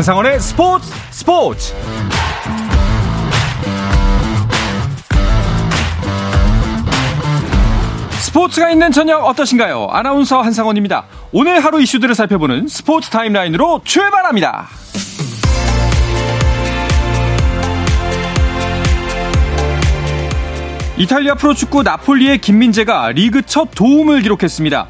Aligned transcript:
한상원의 0.00 0.40
스포츠 0.40 0.90
스포츠 1.10 1.74
스포츠가 8.12 8.70
있는 8.70 8.92
저녁 8.92 9.26
어떠신가요? 9.26 9.88
아나운서 9.90 10.40
한상원입니다. 10.40 11.04
오늘 11.32 11.62
하루 11.62 11.82
이슈들을 11.82 12.14
살펴보는 12.14 12.66
스포츠 12.68 13.10
타임라인으로 13.10 13.82
출발합니다. 13.84 14.68
이탈리아 20.96 21.34
프로축구 21.34 21.82
나폴리의 21.82 22.38
김민재가 22.38 23.10
리그 23.12 23.42
첫 23.42 23.68
도움을 23.74 24.22
기록했습니다. 24.22 24.86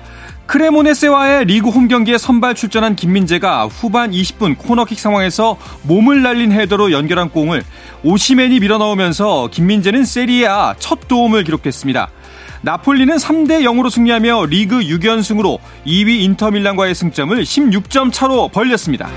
크레모네세와의 0.50 1.45
리그 1.45 1.68
홈 1.68 1.86
경기에 1.86 2.18
선발 2.18 2.56
출전한 2.56 2.96
김민재가 2.96 3.66
후반 3.66 4.10
20분 4.10 4.58
코너킥 4.58 4.98
상황에서 4.98 5.56
몸을 5.82 6.22
날린 6.22 6.50
헤더로 6.50 6.91
연결한 6.91 7.30
공을 7.30 7.62
오시맨이 8.02 8.58
밀어넣으면서 8.58 9.48
김민재는 9.52 10.05
세리에아 10.05 10.74
첫 10.80 11.06
도움을 11.06 11.44
기록했습니다. 11.44 12.10
나폴리는 12.62 13.16
3대 13.16 13.62
0으로 13.62 13.91
승리하며 13.91 14.46
리그 14.46 14.80
6연승으로 14.80 15.58
2위 15.86 16.20
인터밀란과의 16.22 16.96
승점을 16.96 17.41
16점 17.41 18.12
차로 18.12 18.48
벌렸습니다. 18.48 19.08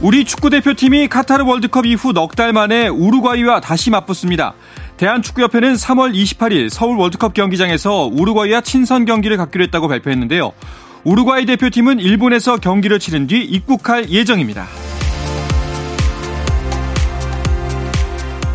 우리 0.00 0.24
축구대표팀이 0.24 1.08
카타르 1.08 1.44
월드컵 1.44 1.84
이후 1.86 2.12
넉 2.12 2.36
달 2.36 2.52
만에 2.52 2.86
우루과이와 2.86 3.60
다시 3.60 3.90
맞붙습니다. 3.90 4.54
대한축구협회는 4.96 5.74
3월 5.74 6.14
28일 6.14 6.70
서울 6.70 6.96
월드컵 6.96 7.34
경기장에서 7.34 8.08
우루과이와 8.12 8.62
친선 8.62 9.04
경기를 9.04 9.36
갖기로 9.36 9.64
했다고 9.64 9.88
발표했는데요. 9.88 10.52
우루과이 11.04 11.44
대표팀은 11.44 12.00
일본에서 12.00 12.56
경기를 12.56 12.98
치른 12.98 13.26
뒤 13.26 13.42
입국할 13.44 14.08
예정입니다. 14.10 14.66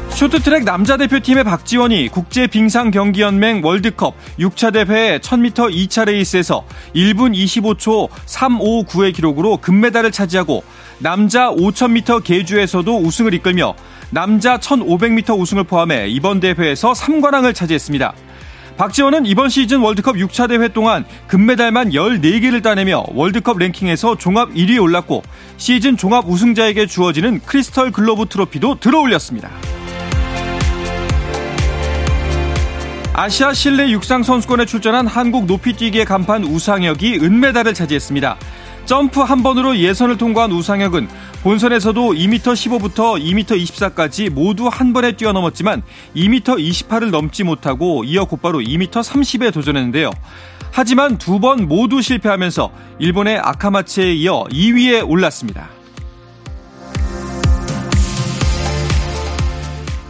쇼트트랙 0.09 0.65
남자 0.65 0.97
대표팀의 0.97 1.43
박지원이 1.43 2.09
국제 2.09 2.45
빙상 2.45 2.91
경기연맹 2.91 3.61
월드컵 3.63 4.15
6차 4.37 4.71
대회 4.71 5.17
1000m 5.17 5.73
2차 5.73 6.05
레이스에서 6.05 6.63
1분 6.95 7.33
25초 7.33 8.07
359의 8.27 9.15
기록으로 9.15 9.57
금메달을 9.57 10.11
차지하고 10.11 10.63
남자 10.99 11.49
5000m 11.49 12.23
계주에서도 12.23 12.99
우승을 12.99 13.33
이끌며 13.33 13.73
남자 14.13 14.57
1500m 14.57 15.39
우승을 15.39 15.63
포함해 15.63 16.07
이번 16.09 16.41
대회에서 16.41 16.91
3관왕을 16.91 17.55
차지했습니다. 17.55 18.13
박지원은 18.77 19.25
이번 19.25 19.47
시즌 19.47 19.79
월드컵 19.79 20.15
6차 20.17 20.49
대회 20.49 20.67
동안 20.67 21.05
금메달만 21.27 21.91
14개를 21.91 22.61
따내며 22.61 23.05
월드컵 23.13 23.57
랭킹에서 23.57 24.17
종합 24.17 24.49
1위에 24.49 24.81
올랐고 24.81 25.23
시즌 25.55 25.95
종합 25.95 26.27
우승자에게 26.27 26.87
주어지는 26.87 27.39
크리스털 27.45 27.91
글로브 27.91 28.25
트로피도 28.25 28.79
들어올렸습니다. 28.79 29.49
아시아 33.13 33.53
실내 33.53 33.91
육상 33.91 34.23
선수권에 34.23 34.65
출전한 34.65 35.07
한국 35.07 35.45
높이뛰기의 35.45 36.05
간판 36.05 36.43
우상혁이 36.43 37.19
은메달을 37.21 37.73
차지했습니다. 37.73 38.37
점프 38.85 39.21
한 39.21 39.43
번으로 39.43 39.77
예선을 39.77 40.17
통과한 40.17 40.51
우상혁은 40.51 41.07
본선에서도 41.43 42.13
2m 42.13 42.39
15부터 42.39 43.19
2m 43.19 43.45
24까지 43.63 44.29
모두 44.29 44.67
한 44.67 44.93
번에 44.93 45.13
뛰어넘었지만 45.13 45.81
2m 46.15 46.43
28을 46.43 47.09
넘지 47.09 47.43
못하고 47.43 48.03
이어 48.03 48.25
곧바로 48.25 48.59
2m 48.59 48.91
30에 48.91 49.51
도전했는데요. 49.51 50.11
하지만 50.71 51.17
두 51.17 51.39
번 51.39 51.67
모두 51.67 52.01
실패하면서 52.01 52.71
일본의 52.99 53.39
아카마츠에 53.39 54.13
이어 54.13 54.45
2위에 54.51 55.07
올랐습니다. 55.09 55.69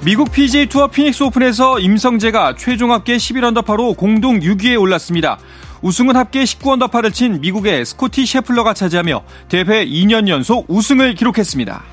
미국 0.04 0.32
PGA 0.32 0.66
투어 0.66 0.88
피닉스 0.88 1.24
오픈에서 1.24 1.80
임성재가 1.80 2.56
최종 2.58 2.92
합계 2.92 3.16
11언더파로 3.16 3.96
공동 3.96 4.40
6위에 4.40 4.80
올랐습니다. 4.80 5.38
우승은 5.82 6.16
합계 6.16 6.44
19언더파를 6.44 7.14
친 7.14 7.42
미국의 7.42 7.86
스코티 7.86 8.26
셰플러가 8.26 8.74
차지하며 8.74 9.24
대회 9.50 9.86
2년 9.86 10.28
연속 10.28 10.66
우승을 10.68 11.16
기록했습니다. 11.16 11.84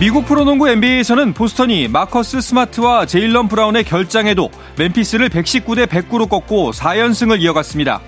미국 0.00 0.26
프로농구 0.26 0.68
NBA에서는 0.68 1.32
보스턴이 1.34 1.86
마커스 1.88 2.40
스마트와 2.40 3.06
제일런 3.06 3.46
브라운의 3.46 3.84
결장에도 3.84 4.50
멤피스를 4.76 5.28
119대 5.28 5.86
109로 5.86 6.28
꺾고 6.28 6.72
4연승을 6.72 7.40
이어갔습니다. 7.40 8.00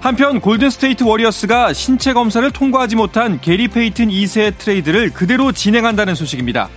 한편 0.00 0.40
골든스테이트 0.40 1.04
워리어스가 1.04 1.72
신체 1.72 2.12
검사를 2.12 2.50
통과하지 2.50 2.96
못한 2.96 3.40
게리 3.40 3.68
페이튼 3.68 4.08
2세 4.08 4.56
트레이드를 4.58 5.10
그대로 5.10 5.52
진행한다는 5.52 6.14
소식입니다. 6.14 6.68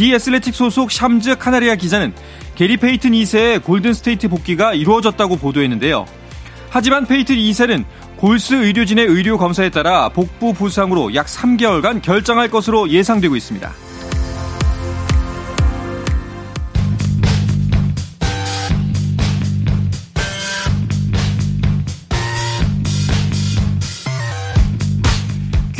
The 0.00 0.15
Athletic 0.15 0.54
소속 0.54 0.90
샴즈 0.90 1.36
카라니아 1.36 1.74
기자는 1.74 2.14
게리 2.54 2.78
페이튼 2.78 3.10
2세의 3.10 3.62
골든스테이트 3.62 4.28
복귀가 4.28 4.72
이루어졌다고 4.72 5.36
보도했는데요. 5.36 6.06
하지만 6.70 7.04
페이튼 7.04 7.36
2세는 7.36 7.84
골스 8.16 8.54
의료진의 8.54 9.04
의료 9.04 9.36
검사에 9.36 9.68
따라 9.68 10.08
복부 10.08 10.54
부상으로 10.54 11.14
약 11.14 11.26
3개월간 11.26 12.00
결장할 12.00 12.48
것으로 12.48 12.88
예상되고 12.88 13.36
있습니다. 13.36 13.70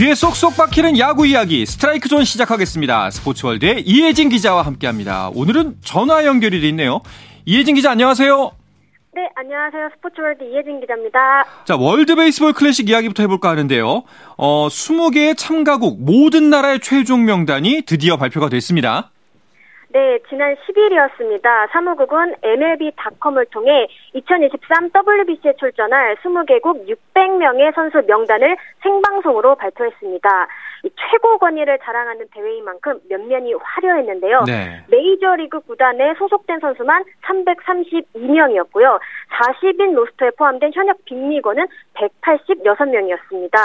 귀에 0.00 0.14
쏙쏙 0.14 0.56
박히는 0.56 0.98
야구 0.98 1.26
이야기 1.26 1.66
스트라이크 1.66 2.08
존 2.08 2.24
시작하겠습니다. 2.24 3.10
스포츠월드의 3.10 3.82
이혜진 3.82 4.30
기자와 4.30 4.62
함께합니다. 4.62 5.28
오늘은 5.34 5.76
전화 5.84 6.24
연결이 6.24 6.62
돼 6.62 6.70
있네요. 6.70 7.02
이혜진 7.44 7.74
기자 7.74 7.90
안녕하세요. 7.90 8.50
네, 9.12 9.28
안녕하세요. 9.34 9.90
스포츠월드 9.96 10.42
이혜진 10.42 10.80
기자입니다. 10.80 11.18
자, 11.66 11.76
월드 11.76 12.16
베이스볼 12.16 12.54
클래식 12.54 12.88
이야기부터 12.88 13.22
해볼까 13.24 13.50
하는데요. 13.50 14.04
어, 14.38 14.68
20개의 14.68 15.36
참가국 15.36 16.02
모든 16.02 16.48
나라의 16.48 16.80
최종 16.80 17.26
명단이 17.26 17.82
드디어 17.82 18.16
발표가 18.16 18.48
됐습니다. 18.48 19.10
네, 19.92 20.20
지난 20.28 20.54
10일이었습니다. 20.54 21.68
사무국은 21.72 22.36
MLB.com을 22.44 23.46
통해 23.46 23.88
2023 24.14 24.90
WBC에 24.94 25.54
출전할 25.58 26.14
20개국 26.22 26.86
600명의 26.86 27.74
선수 27.74 28.00
명단을 28.06 28.56
생방송으로 28.84 29.56
발표했습니다. 29.56 30.46
최고 30.82 31.38
권위를 31.38 31.78
자랑하는 31.82 32.26
대회인 32.32 32.64
만큼 32.64 32.98
면면이 33.08 33.52
화려했는데요. 33.62 34.44
네. 34.46 34.82
메이저리그 34.88 35.60
구단에 35.60 36.14
소속된 36.18 36.60
선수만 36.60 37.04
332명이었고요. 37.26 38.98
40인 39.30 39.92
로스터에 39.94 40.30
포함된 40.38 40.70
현역 40.74 41.04
빅리거는 41.04 41.66
186명이었습니다. 41.94 43.56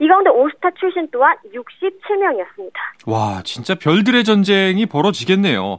이 0.00 0.08
가운데 0.08 0.30
올스타 0.30 0.70
출신 0.78 1.08
또한 1.12 1.36
67명이었습니다. 1.54 2.72
와, 3.06 3.42
진짜 3.44 3.74
별들의 3.74 4.24
전쟁이 4.24 4.86
벌어지겠네요. 4.86 5.78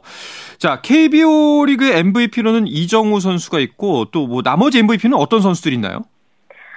자, 0.58 0.80
KBO 0.82 1.64
리그 1.66 1.84
MVP로는 1.92 2.66
이정후 2.66 3.20
선수가 3.20 3.58
있고 3.60 4.06
또 4.06 4.24
뭐 4.24 4.42
나머지 4.42 4.78
MVP는 4.80 5.16
어떤 5.16 5.40
선수들이 5.40 5.74
있나요? 5.76 6.02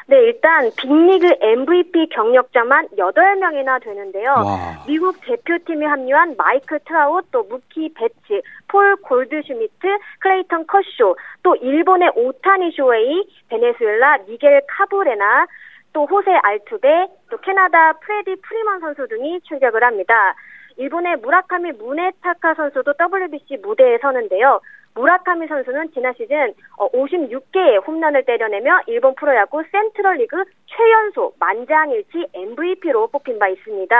네, 0.10 0.16
일단 0.22 0.72
빅리그 0.78 1.28
MVP 1.42 2.08
경력자만 2.10 2.88
8명이나 2.98 3.84
되는데요. 3.84 4.32
와. 4.32 4.84
미국 4.88 5.20
대표팀에 5.20 5.86
합류한 5.86 6.36
마이클 6.38 6.80
트라웃, 6.86 7.26
또 7.30 7.44
무키 7.44 7.94
베츠, 7.94 8.42
폴 8.70 8.96
골드슈미트, 8.98 9.86
클레이턴 10.20 10.66
커쇼, 10.66 11.18
또 11.44 11.58
일본의 11.58 12.12
오타니 12.16 12.72
쇼헤이, 12.72 13.28
베네수엘라 13.50 14.20
미겔 14.30 14.62
카브레라, 14.68 15.46
또 15.92 16.06
호세 16.06 16.32
알투베, 16.42 17.08
또 17.30 17.38
캐나다 17.40 17.92
프레디 18.00 18.36
프리먼 18.42 18.80
선수 18.80 19.10
등이 19.10 19.42
출격을 19.42 19.84
합니다. 19.84 20.36
일본의 20.78 21.18
무라카미 21.18 21.74
무네타카 21.74 22.54
선수도 22.54 22.94
WBC 22.98 23.58
무대에 23.62 23.98
서는데요. 23.98 24.62
무라카미 24.98 25.48
선수는 25.48 25.92
지난 25.94 26.14
시즌 26.18 26.54
56개의 26.78 27.78
어, 27.78 27.84
홈런을 27.86 28.26
때려내며 28.26 28.82
일본 28.88 29.16
프로야구 29.16 29.64
센트럴리그 29.72 30.44
최연소 30.66 31.34
만장일치 31.40 32.28
MVP로 32.34 33.08
뽑힌 33.08 33.40
바 33.40 33.48
있습니다. 33.48 33.96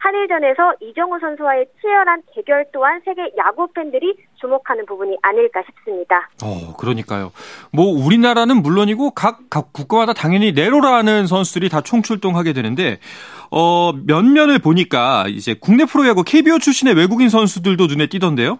한일전에서 0.00 0.74
이정우 0.80 1.18
선수와의 1.20 1.66
치열한 1.80 2.22
대결 2.34 2.64
또한 2.72 3.02
세계 3.04 3.30
야구 3.36 3.68
팬들이 3.74 4.16
주목하는 4.40 4.86
부분이 4.86 5.18
아닐까 5.20 5.62
싶습니다. 5.66 6.30
어, 6.42 6.74
그러니까요. 6.78 7.32
뭐 7.70 7.86
우리나라는 7.86 8.62
물론이고 8.62 9.10
각, 9.10 9.40
각 9.50 9.74
국가마다 9.74 10.14
당연히 10.14 10.52
내로라는 10.52 11.26
선수들이 11.26 11.68
다 11.68 11.82
총출동하게 11.82 12.54
되는데 12.54 12.98
어, 13.50 13.92
면면을 13.92 14.58
보니까 14.58 15.26
이제 15.28 15.54
국내 15.60 15.84
프로야구 15.84 16.24
KBO 16.24 16.58
출신의 16.58 16.94
외국인 16.94 17.28
선수들도 17.28 17.86
눈에 17.86 18.06
띄던데요. 18.06 18.58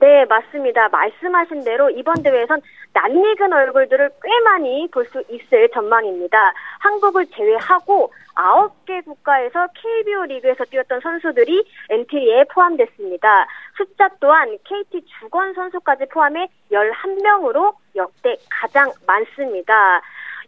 네, 0.00 0.24
맞습니다. 0.26 0.88
말씀하신 0.90 1.64
대로 1.64 1.90
이번 1.90 2.22
대회에선 2.22 2.60
낯익은 2.92 3.52
얼굴들을 3.52 4.10
꽤 4.22 4.40
많이 4.44 4.88
볼 4.92 5.04
수 5.08 5.22
있을 5.28 5.68
전망입니다. 5.70 6.52
한국을 6.80 7.26
제외하고 7.26 8.12
9개 8.36 9.04
국가에서 9.04 9.66
KBO 9.74 10.24
리그에서 10.26 10.64
뛰었던 10.66 11.00
선수들이 11.00 11.64
엔트리에 11.90 12.44
포함됐습니다. 12.52 13.46
숫자 13.76 14.08
또한 14.20 14.56
KT 14.64 15.04
주권 15.18 15.54
선수까지 15.54 16.06
포함해 16.12 16.46
11명으로 16.70 17.74
역대 17.96 18.36
가장 18.50 18.92
많습니다. 19.06 20.00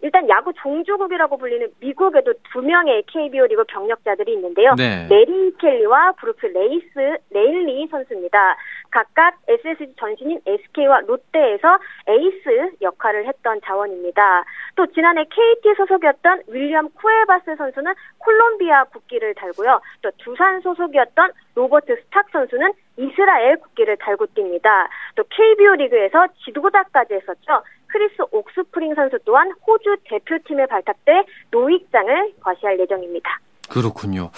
일단 0.02 0.28
야구 0.28 0.52
종주국이라고 0.54 1.36
불리는 1.36 1.68
미국에도 1.80 2.32
두 2.52 2.62
명의 2.62 3.02
KBO 3.06 3.46
리그 3.46 3.64
경력자들이 3.64 4.32
있는데요. 4.34 4.74
네. 4.76 5.06
메릴 5.08 5.52
켈리와 5.58 6.12
브루크 6.12 6.46
레이스 6.46 7.18
레일리 7.30 7.86
선수입니다. 7.88 8.56
각각 8.90 9.38
SSG 9.46 9.94
전신인 9.98 10.40
SK와 10.46 11.00
롯데에서 11.06 11.78
에이스 12.08 12.76
역할을 12.82 13.26
했던 13.26 13.60
자원입니다. 13.64 14.44
또 14.74 14.86
지난해 14.86 15.24
KT 15.24 15.74
소속이었던 15.76 16.42
윌리엄 16.48 16.88
쿠에바스 16.94 17.56
선수는 17.56 17.92
콜롬비아 18.18 18.84
국기를 18.84 19.34
달고요. 19.34 19.80
또 20.02 20.10
두산 20.18 20.60
소속이었던 20.60 21.32
로버트 21.54 21.96
스탁 22.04 22.28
선수는 22.30 22.72
이스라엘 22.96 23.56
국기를 23.58 23.96
달고 23.96 24.26
뜁니다. 24.26 24.88
또 25.14 25.24
KBO 25.28 25.74
리그에서 25.74 26.26
지도자까지 26.44 27.14
했었죠. 27.14 27.62
크리스 27.92 28.22
옥스프링 28.30 28.94
선수 28.94 29.18
또한 29.24 29.50
호주 29.66 29.96
대표팀에 30.08 30.66
발탁돼 30.66 31.24
노익장을 31.50 32.32
과시할 32.40 32.78
예정입니다. 32.80 33.40
그렇군요. 33.70 34.30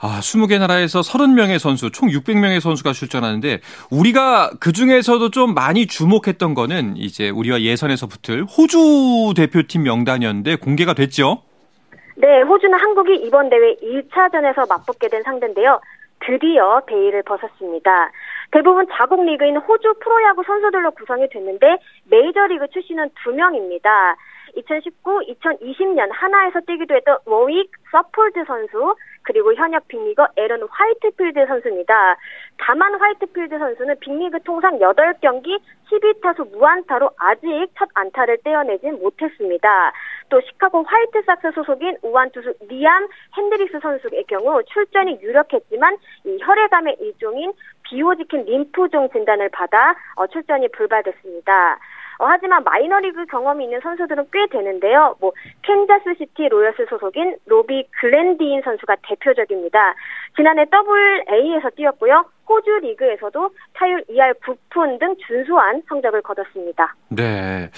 아, 0.00 0.18
20개 0.20 0.58
나라에서 0.58 1.00
30명의 1.00 1.58
선수, 1.58 1.90
총 1.92 2.08
600명의 2.08 2.60
선수가 2.60 2.92
출전하는데 2.92 3.60
우리가 3.90 4.50
그 4.58 4.72
중에서도 4.72 5.30
좀 5.30 5.54
많이 5.54 5.86
주목했던 5.86 6.54
거는 6.54 6.96
이제 6.96 7.30
우리와 7.30 7.60
예선에서 7.60 8.08
붙을 8.08 8.44
호주 8.44 9.34
대표팀 9.36 9.84
명단이었는데 9.84 10.56
공개가 10.56 10.92
됐죠? 10.92 11.42
네, 12.16 12.42
호주는 12.42 12.76
한국이 12.76 13.14
이번 13.24 13.48
대회 13.48 13.76
1차전에서 13.76 14.68
맞붙게 14.68 15.08
된 15.08 15.22
상대인데요. 15.22 15.80
드디어 16.26 16.82
베일을 16.86 17.22
벗었습니다. 17.22 18.10
대부분 18.52 18.86
자국 18.92 19.24
리그인 19.24 19.56
호주 19.56 19.94
프로야구 20.00 20.42
선수들로 20.44 20.90
구성이 20.92 21.28
됐는데 21.28 21.78
메이저리그 22.10 22.68
출신은 22.68 23.10
두 23.22 23.32
명입니다. 23.32 24.16
2019, 24.56 25.20
2020년 25.28 26.08
하나에서 26.10 26.60
뛰기도 26.66 26.94
했던 26.96 27.18
워윅 27.24 27.68
서폴드 27.92 28.44
선수 28.46 28.96
그리고 29.22 29.54
현역 29.54 29.86
빅리거 29.86 30.26
에런 30.36 30.66
화이트필드 30.68 31.46
선수입니다. 31.46 32.16
다만 32.58 32.94
화이트필드 32.94 33.58
선수는 33.58 34.00
빅리그 34.00 34.42
통상 34.42 34.78
8경기 34.78 35.60
12타수 35.90 36.50
무안타로 36.52 37.10
아직 37.18 37.68
첫 37.78 37.88
안타를 37.94 38.38
떼어내진 38.44 39.00
못했습니다. 39.00 39.92
또 40.28 40.40
시카고 40.40 40.84
화이트삭스 40.84 41.52
소속인 41.54 41.98
우완 42.02 42.30
투수 42.30 42.54
리암 42.68 43.08
핸드릭스 43.36 43.78
선수의 43.80 44.24
경우 44.28 44.62
출전이 44.64 45.18
유력했지만 45.20 45.96
이 46.24 46.38
혈액암의 46.40 46.96
일종인 47.00 47.52
비호지킨 47.90 48.44
림프종 48.44 49.10
진단을 49.10 49.50
받아 49.50 49.94
어, 50.14 50.26
출전이 50.28 50.68
불발됐습니다. 50.72 51.78
어, 52.20 52.26
하지만 52.26 52.62
마이너리그 52.64 53.26
경험이 53.26 53.64
있는 53.64 53.80
선수들은 53.82 54.26
꽤 54.32 54.46
되는데요. 54.46 55.16
뭐 55.20 55.32
캔자스시티 55.62 56.48
로열스 56.48 56.86
소속인 56.88 57.36
로비 57.46 57.88
글렌디닝 57.98 58.62
선수가 58.62 58.96
대표적입니다. 59.02 59.94
지난해 60.36 60.66
더블 60.70 61.24
A에서 61.30 61.70
뛰었고요. 61.70 62.26
호주 62.46 62.80
리그에서도 62.82 63.50
타율 63.74 64.04
2할 64.10 64.34
9푼 64.40 64.98
등 64.98 65.14
준수한 65.26 65.82
성적을 65.88 66.20
거뒀습니다. 66.22 66.94
네. 67.08 67.70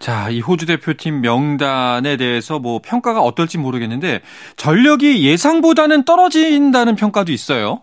자, 0.00 0.28
이 0.28 0.40
호주 0.40 0.66
대표팀 0.66 1.20
명단에 1.20 2.16
대해서 2.16 2.58
뭐 2.58 2.80
평가가 2.84 3.20
어떨지 3.20 3.58
모르겠는데 3.58 4.22
전력이 4.56 5.24
예상보다는 5.30 6.04
떨어진다는 6.04 6.96
평가도 6.96 7.32
있어요. 7.32 7.82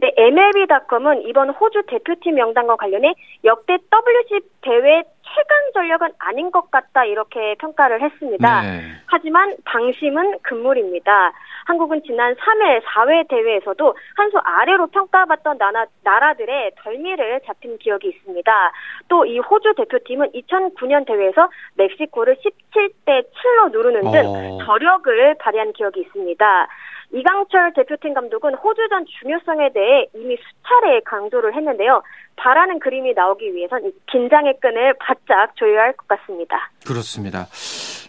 네, 0.00 0.12
MLB.com은 0.16 1.22
이번 1.26 1.50
호주 1.50 1.82
대표팀 1.88 2.34
명단과 2.36 2.76
관련해 2.76 3.14
역대 3.44 3.74
WBC 3.74 4.40
대회 4.62 5.02
최강 5.22 5.72
전력은 5.74 6.08
아닌 6.18 6.50
것 6.50 6.70
같다 6.70 7.04
이렇게 7.04 7.54
평가를 7.58 8.00
했습니다. 8.00 8.62
네. 8.62 8.80
하지만 9.06 9.56
방심은 9.64 10.38
금물입니다. 10.42 11.32
한국은 11.66 12.02
지난 12.06 12.34
3회, 12.34 12.82
4회 12.82 13.28
대회에서도 13.28 13.94
한 14.16 14.28
수 14.30 14.38
아래로 14.38 14.86
평가받던 14.88 15.56
나라, 15.58 15.86
나라들의 16.04 16.72
덜미를 16.82 17.40
잡힌 17.46 17.78
기억이 17.78 18.08
있습니다. 18.08 18.72
또 19.08 19.24
이 19.24 19.38
호주 19.38 19.74
대표팀은 19.76 20.32
2009년 20.32 21.06
대회에서 21.06 21.48
멕시코를 21.74 22.36
17대 22.36 23.24
7로 23.24 23.70
누르는 23.72 24.00
등 24.10 24.26
어. 24.26 24.58
저력을 24.64 25.34
발휘한 25.38 25.72
기억이 25.72 26.00
있습니다. 26.00 26.68
이강철 27.12 27.72
대표팀 27.74 28.12
감독은 28.14 28.54
호주전 28.54 29.06
중요성에 29.20 29.72
대해 29.72 30.06
이미 30.14 30.36
수차례 30.36 31.00
강조를 31.06 31.54
했는데요. 31.56 32.02
바라는 32.36 32.78
그림이 32.80 33.14
나오기 33.14 33.54
위해선 33.54 33.90
긴장의 34.12 34.58
끈을 34.60 34.94
바짝 35.00 35.56
조여야 35.56 35.80
할 35.82 35.92
것 35.96 36.06
같습니다. 36.08 36.70
그렇습니다. 36.86 37.46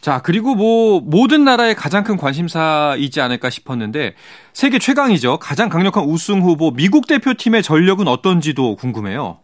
자, 0.01 0.22
그리고 0.22 0.54
뭐 0.56 1.01
모든 1.01 1.44
나라의 1.44 1.75
가장 1.75 2.04
큰 2.04 2.18
관심사이지 2.18 3.22
않을까 3.22 3.50
싶었는데 3.50 4.16
세계 4.54 4.80
최강이죠. 4.80 5.40
가장 5.40 5.69
강력한 5.69 6.04
우승 6.06 6.42
후보 6.42 6.72
미국 6.72 7.07
대표팀의 7.07 7.63
전력은 7.63 8.07
어떤지도 8.07 8.75
궁금해요. 8.75 9.40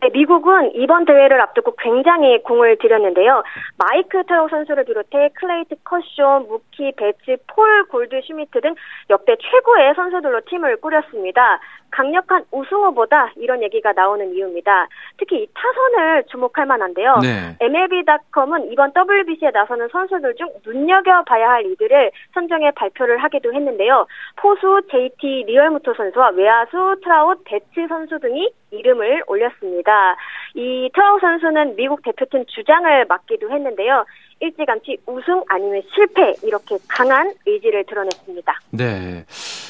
네, 0.00 0.08
미국은 0.12 0.74
이번 0.74 1.04
대회를 1.04 1.40
앞두고 1.40 1.76
굉장히 1.76 2.42
공을 2.42 2.78
들였는데요. 2.78 3.42
마이크 3.76 4.24
트라웃 4.24 4.48
선수를 4.48 4.84
비롯해 4.84 5.30
클레이튼 5.34 5.76
커쇼, 5.84 6.46
무키 6.48 6.92
베츠, 6.96 7.36
폴 7.46 7.84
골드슈미트 7.88 8.60
등 8.60 8.74
역대 9.10 9.36
최고의 9.36 9.94
선수들로 9.94 10.40
팀을 10.46 10.80
꾸렸습니다. 10.80 11.60
강력한 11.92 12.44
우승 12.50 12.78
후보다 12.78 13.30
이런 13.36 13.62
얘기가 13.62 13.92
나오는 13.92 14.34
이유입니다. 14.34 14.88
특히 15.18 15.42
이 15.42 15.46
타선을 15.54 16.24
주목할 16.30 16.66
만한데요. 16.66 17.18
네. 17.22 17.56
MLB.com은 17.60 18.72
이번 18.72 18.92
WBC에 18.96 19.50
나서는 19.50 19.88
선수들 19.92 20.34
중 20.34 20.48
눈여겨봐야 20.66 21.50
할 21.50 21.66
이들을 21.66 22.10
선정해 22.34 22.72
발표를 22.72 23.18
하기도 23.18 23.52
했는데요. 23.52 24.06
포수 24.36 24.80
JT 24.90 25.44
리얼무토 25.46 25.94
선수와 25.94 26.30
외야수 26.30 26.96
트라웃 27.04 27.40
베츠 27.44 27.86
선수 27.88 28.18
등이 28.18 28.50
이름을 28.70 29.24
올렸습니다. 29.26 30.16
이 30.54 30.90
트라웃 30.94 31.20
선수는 31.20 31.76
미국 31.76 32.02
대표팀 32.02 32.46
주장을 32.46 33.04
맡기도 33.06 33.50
했는데요. 33.50 34.04
일찌감치 34.40 34.98
우승 35.06 35.44
아니면 35.48 35.82
실패 35.94 36.34
이렇게 36.42 36.76
강한 36.88 37.32
의지를 37.46 37.84
드러냈습니다. 37.84 38.52
네. 38.70 39.24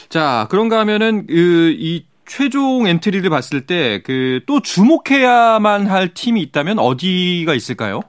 자, 0.09 0.47
그런가 0.51 0.79
하면은 0.79 1.27
그 1.27 1.73
이 1.83 2.05
최종 2.27 2.87
엔트리를 2.87 3.29
봤을 3.31 3.67
때 3.67 4.01
그 4.03 4.41
또 4.47 4.61
주목해야만 4.61 5.87
할 5.87 6.15
팀이 6.15 6.41
있다면 6.43 6.79
어디가 6.79 7.55
있을까요? 7.55 8.01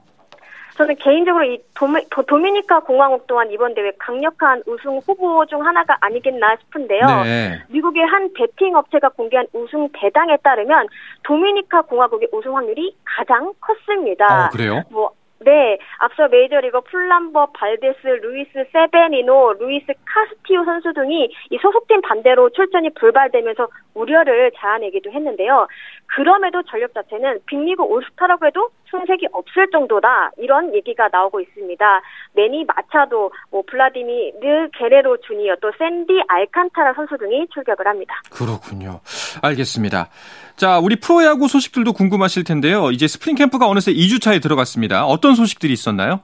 저는 0.76 0.96
개인적으로 0.96 1.44
이 1.44 1.58
도미, 1.74 2.02
도미니카 2.26 2.80
공화국 2.80 3.28
또한 3.28 3.48
이번 3.52 3.74
대회 3.74 3.92
강력한 3.96 4.60
우승 4.66 4.98
후보 4.98 5.46
중 5.46 5.64
하나가 5.64 5.96
아니겠나 6.00 6.56
싶은데요. 6.62 7.06
네. 7.22 7.62
미국의 7.68 8.02
한 8.04 8.32
베팅 8.32 8.74
업체가 8.74 9.10
공개한 9.10 9.46
우승 9.52 9.88
배당에 9.92 10.36
따르면 10.42 10.88
도미니카 11.22 11.82
공화국의 11.82 12.28
우승 12.32 12.56
확률이 12.56 12.96
가장 13.04 13.52
컸습니다. 13.60 14.46
어, 14.46 14.48
그래요? 14.50 14.82
뭐 14.90 15.12
네, 15.40 15.78
앞서 15.98 16.28
메이저리거 16.28 16.80
프람버 16.82 17.46
발데스, 17.52 18.06
루이스 18.06 18.64
세베리노, 18.72 19.54
루이스 19.58 19.92
카스티오 20.06 20.64
선수 20.64 20.92
등이 20.92 21.28
이 21.50 21.58
소속팀 21.58 22.00
반대로 22.02 22.48
출전이 22.50 22.90
불발되면서 22.94 23.68
우려를 23.94 24.52
자아내기도 24.56 25.10
했는데요. 25.10 25.66
그럼에도 26.06 26.62
전력 26.62 26.94
자체는 26.94 27.40
빅리그 27.46 27.82
올스타라고 27.82 28.46
해도 28.46 28.70
손색이 28.90 29.28
없을 29.32 29.68
정도다 29.70 30.30
이런 30.38 30.74
얘기가 30.74 31.08
나오고 31.10 31.40
있습니다. 31.40 32.02
매니 32.34 32.64
마차도, 32.64 33.32
뭐 33.50 33.62
블라디미르 33.66 34.70
게레로 34.76 35.18
주니어 35.26 35.56
또 35.60 35.72
샌디 35.78 36.22
알칸타라 36.28 36.94
선수 36.94 37.16
등이 37.18 37.46
출격을 37.52 37.86
합니다. 37.86 38.14
그렇군요. 38.30 39.00
알겠습니다. 39.42 40.08
자, 40.56 40.78
우리 40.78 40.96
프로야구 40.96 41.48
소식들도 41.48 41.92
궁금하실 41.92 42.44
텐데요. 42.44 42.90
이제 42.90 43.06
스프링 43.06 43.36
캠프가 43.36 43.66
어느새 43.66 43.92
2주 43.92 44.22
차에 44.22 44.38
들어갔습니다. 44.38 45.06
어떤 45.06 45.34
소식들이 45.34 45.72
있었나요? 45.72 46.20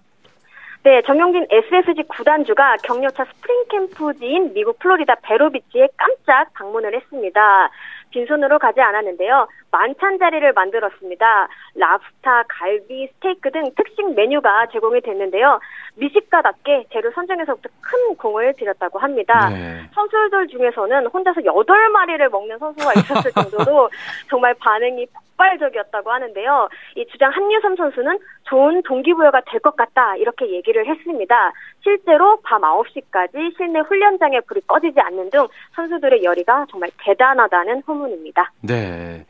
네, 0.83 1.03
정용진 1.07 1.47
SSG 1.51 2.05
구단주가 2.09 2.77
격려차 2.83 3.25
스프링 3.25 3.65
캠프지인 3.69 4.55
미국 4.55 4.79
플로리다 4.79 5.17
베로비치에 5.23 5.89
깜짝 5.97 6.55
방문을 6.55 6.95
했습니다. 6.95 7.71
빈손으로 8.11 8.59
가지 8.59 8.81
않았는데요. 8.81 9.47
만찬 9.71 10.19
자리를 10.19 10.53
만들었습니다. 10.53 11.49
랍스타, 11.75 12.45
갈비, 12.49 13.09
스테이크 13.15 13.51
등 13.51 13.71
특식 13.77 14.15
메뉴가 14.15 14.67
제공이 14.73 15.01
됐는데요. 15.01 15.61
미식가답게 15.95 16.87
재료 16.93 17.11
선정에서부터 17.13 17.69
큰 17.81 18.17
공을 18.17 18.55
들였다고 18.55 18.99
합니다. 18.99 19.49
네. 19.51 19.83
선수들 19.95 20.49
중에서는 20.49 21.07
혼자서 21.07 21.41
8마리를 21.43 22.29
먹는 22.31 22.59
선수가 22.59 22.93
있었을 22.95 23.31
정도로 23.33 23.89
정말 24.29 24.55
반응이 24.55 25.07
폭발적이었다고 25.41 26.11
하는데요. 26.11 26.69
이 26.97 27.07
주장 27.07 27.31
한유섬 27.33 27.77
선수는 27.77 28.19
좋은 28.45 28.83
동기부여가 28.83 29.41
될 29.47 29.61
것 29.61 29.77
같다 29.77 30.17
이렇게 30.17 30.49
얘기를 30.51 30.87
했습니다. 30.87 31.53
실제로 31.83 32.41
밤 32.43 32.63
9시까지 32.63 33.57
실내 33.57 33.81
훈련장에 33.81 34.41
불이 34.41 34.61
꺼지지 34.67 35.01
않는 35.01 35.31
등 35.31 35.47
선수들의 35.75 36.23
열의가 36.23 36.67
정말 36.71 36.91
대단하다는 36.99 37.83
후문입니다. 37.87 38.53
네. 38.63 39.25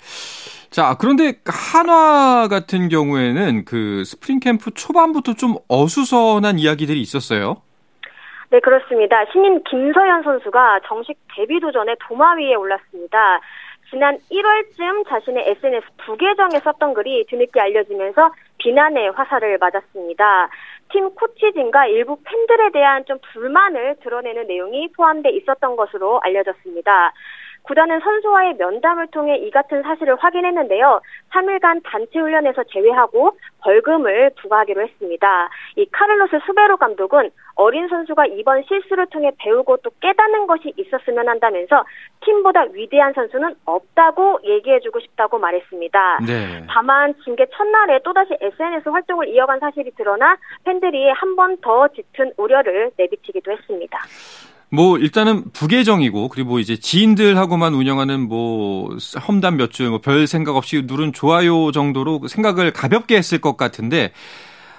자, 0.70 0.96
그런데 1.00 1.34
한화 1.46 2.48
같은 2.48 2.88
경우에는 2.88 3.64
그 3.64 4.04
스프링 4.04 4.40
캠프 4.40 4.70
초반부터 4.70 5.34
좀 5.34 5.56
어수선한 5.68 6.58
이야기들이 6.58 7.00
있었어요. 7.00 7.62
네, 8.50 8.60
그렇습니다. 8.60 9.24
신인 9.32 9.62
김서현 9.64 10.22
선수가 10.22 10.80
정식 10.86 11.16
데뷔도 11.34 11.60
전에 11.60 11.94
도마 12.00 12.34
위에 12.34 12.54
올랐습니다. 12.54 13.40
지난 13.90 14.18
1월쯤 14.30 15.08
자신의 15.08 15.50
SNS 15.50 15.86
부계정에 16.04 16.60
썼던 16.60 16.94
글이 16.94 17.26
뒤늦게 17.28 17.60
알려지면서 17.60 18.30
비난의 18.58 19.10
화살을 19.12 19.58
맞았습니다. 19.58 20.48
팀 20.92 21.14
코치진과 21.14 21.86
일부 21.86 22.18
팬들에 22.22 22.70
대한 22.70 23.04
좀 23.04 23.18
불만을 23.32 23.96
드러내는 24.02 24.46
내용이 24.46 24.92
포함돼 24.92 25.30
있었던 25.30 25.76
것으로 25.76 26.20
알려졌습니다. 26.22 27.12
구단은 27.62 28.00
선수와의 28.00 28.54
면담을 28.54 29.08
통해 29.08 29.36
이 29.36 29.50
같은 29.50 29.82
사실을 29.82 30.16
확인했는데요. 30.16 31.00
3일간 31.32 31.82
단체 31.84 32.18
훈련에서 32.18 32.64
제외하고 32.64 33.36
벌금을 33.60 34.30
부과하기로 34.40 34.82
했습니다. 34.82 35.50
이 35.76 35.86
카를로스 35.90 36.38
수베로 36.46 36.78
감독은 36.78 37.30
어린 37.60 37.88
선수가 37.88 38.24
이번 38.38 38.62
실수를 38.66 39.06
통해 39.10 39.30
배우고 39.38 39.76
또 39.84 39.90
깨닫는 40.00 40.46
것이 40.46 40.72
있었으면 40.78 41.28
한다면서 41.28 41.84
팀보다 42.24 42.64
위대한 42.72 43.12
선수는 43.12 43.54
없다고 43.66 44.40
얘기해주고 44.44 44.98
싶다고 45.00 45.38
말했습니다. 45.38 46.20
네. 46.26 46.64
다만 46.68 47.14
징계 47.22 47.44
첫날에 47.54 48.00
또다시 48.02 48.30
SNS 48.40 48.88
활동을 48.88 49.28
이어간 49.28 49.60
사실이 49.60 49.90
드러나 49.96 50.36
팬들이 50.64 51.10
한 51.10 51.36
번 51.36 51.56
더 51.60 51.88
짙은 51.88 52.32
우려를 52.38 52.90
내비치기도 52.96 53.52
했습니다. 53.52 53.98
뭐 54.72 54.96
일단은 54.98 55.50
부계정이고 55.52 56.28
그리고 56.28 56.58
이제 56.58 56.76
지인들하고만 56.76 57.74
운영하는 57.74 58.28
뭐 58.28 58.90
험담 59.26 59.56
몇 59.56 59.70
줄, 59.72 59.88
뭐 59.90 59.98
별 59.98 60.26
생각 60.26 60.56
없이 60.56 60.82
누른 60.86 61.12
좋아요 61.12 61.72
정도로 61.72 62.20
생각을 62.28 62.72
가볍게 62.72 63.16
했을 63.16 63.40
것 63.40 63.56
같은데 63.56 64.12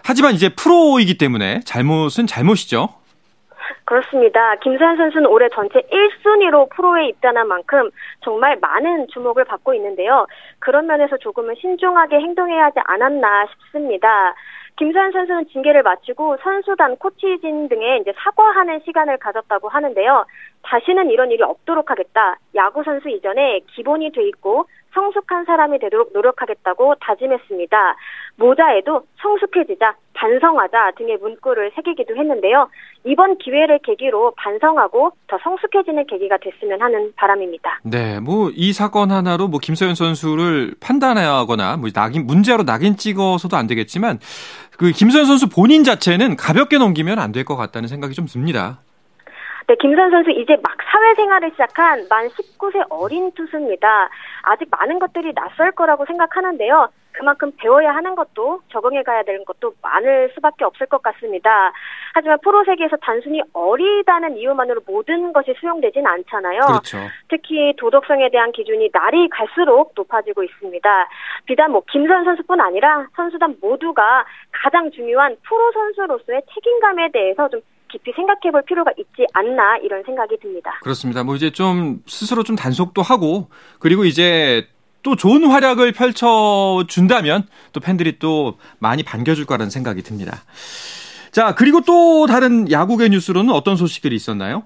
하지만 0.04 0.34
이제 0.34 0.50
프로이기 0.50 1.18
때문에 1.18 1.62
잘못은 1.62 2.28
잘못이죠. 2.28 2.90
그렇습니다. 3.86 4.56
김서현 4.56 4.96
선수는 4.96 5.26
올해 5.26 5.50
전체 5.50 5.82
1순위로 5.82 6.70
프로에 6.70 7.10
입단한 7.10 7.48
만큼 7.48 7.90
정말 8.24 8.58
많은 8.62 9.08
주목을 9.10 9.44
받고 9.44 9.74
있는데요. 9.74 10.28
그런 10.60 10.88
면에서 10.88 11.18
조금은 11.18 11.56
신중하게 11.60 12.18
행동해야 12.18 12.66
하지 12.66 12.80
않았나 12.86 13.48
싶습니다. 13.48 14.34
김서현 14.78 15.12
선수는 15.12 15.48
징계를 15.50 15.84
마치고 15.84 16.38
선수단, 16.42 16.96
코치진 16.96 17.68
등에 17.68 17.98
이제 17.98 18.14
사과하는 18.18 18.80
시간을 18.86 19.18
가졌다고 19.18 19.68
하는데요. 19.68 20.26
다시는 20.64 21.10
이런 21.10 21.30
일이 21.32 21.44
없도록 21.44 21.92
하겠다. 21.92 22.38
야구 22.56 22.84
선수 22.84 23.10
이전에 23.10 23.60
기본이 23.76 24.12
돼 24.12 24.26
있고 24.30 24.66
성숙한 24.94 25.46
사람이 25.46 25.80
되도록 25.80 26.12
노력하겠다고 26.14 26.96
다짐했습니다. 27.02 27.96
모자에도 28.36 29.04
성숙해지자, 29.22 29.96
반성하자 30.14 30.92
등의 30.98 31.18
문구를 31.18 31.72
새기기도 31.76 32.16
했는데요. 32.16 32.68
이번 33.06 33.38
기회를 33.38 33.80
계기로 33.84 34.34
반성하고 34.38 35.12
더 35.28 35.38
성숙해지는 35.44 36.06
계기가 36.08 36.38
됐으면 36.38 36.82
하는 36.82 37.12
바람입니다. 37.16 37.80
네, 37.84 38.20
뭐 38.20 38.52
이 38.54 38.74
사건 38.74 39.12
하나로 39.12 39.48
뭐 39.48 39.60
김서현 39.62 39.96
선수를 39.96 40.76
판단하거나 40.82 41.78
뭐 41.78 41.90
낙인 41.94 42.26
문제로 42.28 42.64
낙인 42.64 42.96
찍어서도 42.98 43.56
안 43.58 43.68
되겠지만 43.68 44.20
그 44.78 44.92
김서현 44.92 45.26
선수 45.26 45.48
본인 45.50 45.84
자체는 45.84 46.36
가볍게 46.36 46.78
넘기면 46.78 47.18
안 47.20 47.32
될 47.32 47.46
것 47.46 47.56
같다는 47.56 47.88
생각이 47.88 48.14
좀 48.14 48.26
듭니다. 48.28 48.82
네, 49.72 49.78
김선 49.80 50.12
선수 50.12 50.32
이제 50.32 50.58
막 50.62 50.76
사회생활을 50.92 51.52
시작한 51.52 52.06
만 52.10 52.28
19세 52.28 52.86
어린 52.90 53.32
투수입니다. 53.32 54.10
아직 54.42 54.68
많은 54.70 55.00
것들이 55.00 55.32
낯설 55.34 55.72
거라고 55.72 56.06
생각하는데요. 56.08 56.90
그만큼 57.14 57.54
배워야 57.56 57.96
하는 57.96 58.16
것도 58.16 58.60
적응해 58.70 59.04
가야 59.04 59.24
되는 59.24 59.46
것도 59.46 59.74
많을 59.82 60.30
수밖에 60.34 60.66
없을 60.66 60.88
것 60.88 61.02
같습니다. 61.02 61.72
하지만 62.14 62.38
프로 62.44 62.66
세계에서 62.66 62.98
단순히 62.98 63.42
어리다는 63.54 64.36
이유만으로 64.36 64.82
모든 64.86 65.32
것이 65.32 65.54
수용되진 65.58 66.06
않잖아요. 66.06 66.60
그렇죠. 66.68 66.98
특히 67.30 67.74
도덕성에 67.78 68.30
대한 68.30 68.52
기준이 68.52 68.90
날이 68.92 69.30
갈수록 69.30 69.94
높아지고 69.96 70.44
있습니다. 70.44 71.10
비단 71.46 71.72
뭐 71.72 71.82
김선 71.90 72.26
선수뿐 72.26 72.60
아니라 72.60 73.08
선수단 73.16 73.56
모두가 73.62 74.26
가장 74.52 74.92
중요한 74.92 75.38
프로 75.48 75.72
선수로서의 75.72 76.42
책임감에 76.54 77.12
대해서 77.12 77.48
좀 77.48 77.62
깊이 77.92 78.12
생각해 78.16 78.52
볼 78.52 78.62
필요가 78.64 78.92
있지 78.98 79.26
않나 79.34 79.78
이런 79.78 80.04
생각이 80.04 80.38
듭니다. 80.40 80.80
그렇습니다. 80.82 81.24
뭐 81.24 81.36
이제 81.36 81.50
좀 81.52 82.02
스스로 82.08 82.44
좀 82.44 82.56
단속도 82.56 83.02
하고 83.02 83.50
그리고 83.80 84.06
이제 84.06 84.68
또 85.04 85.16
좋은 85.16 85.44
활약을 85.44 85.92
펼쳐준다면 85.94 87.48
또 87.74 87.80
팬들이 87.80 88.20
또 88.20 88.58
많이 88.80 89.04
반겨줄 89.04 89.46
거라는 89.46 89.70
생각이 89.70 90.02
듭니다. 90.04 90.38
자, 91.32 91.56
그리고 91.56 91.82
또 91.82 92.28
다른 92.28 92.72
야구계 92.72 93.10
뉴스로는 93.10 93.54
어떤 93.54 93.76
소식들이 93.76 94.16
있었나요? 94.16 94.64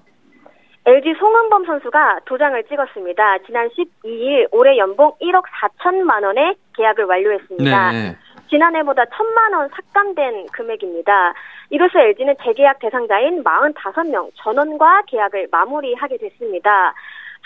LG 0.84 1.14
송은범 1.18 1.66
선수가 1.66 2.20
도장을 2.26 2.62
찍었습니다. 2.68 3.38
지난 3.46 3.68
12일 3.70 4.46
올해 4.52 4.76
연봉 4.78 5.12
1억 5.20 5.42
4천만 5.42 6.22
원의 6.22 6.54
계약을 6.76 7.04
완료했습니다. 7.04 7.92
네. 7.92 8.16
지난해보다 8.48 9.04
천만 9.16 9.52
원 9.54 9.68
삭감된 9.68 10.46
금액입니다. 10.52 11.34
이로써 11.70 11.98
LG는 11.98 12.36
재계약 12.42 12.78
대상자인 12.78 13.42
45명 13.42 14.30
전원과 14.36 15.02
계약을 15.06 15.48
마무리하게 15.50 16.18
됐습니다. 16.18 16.94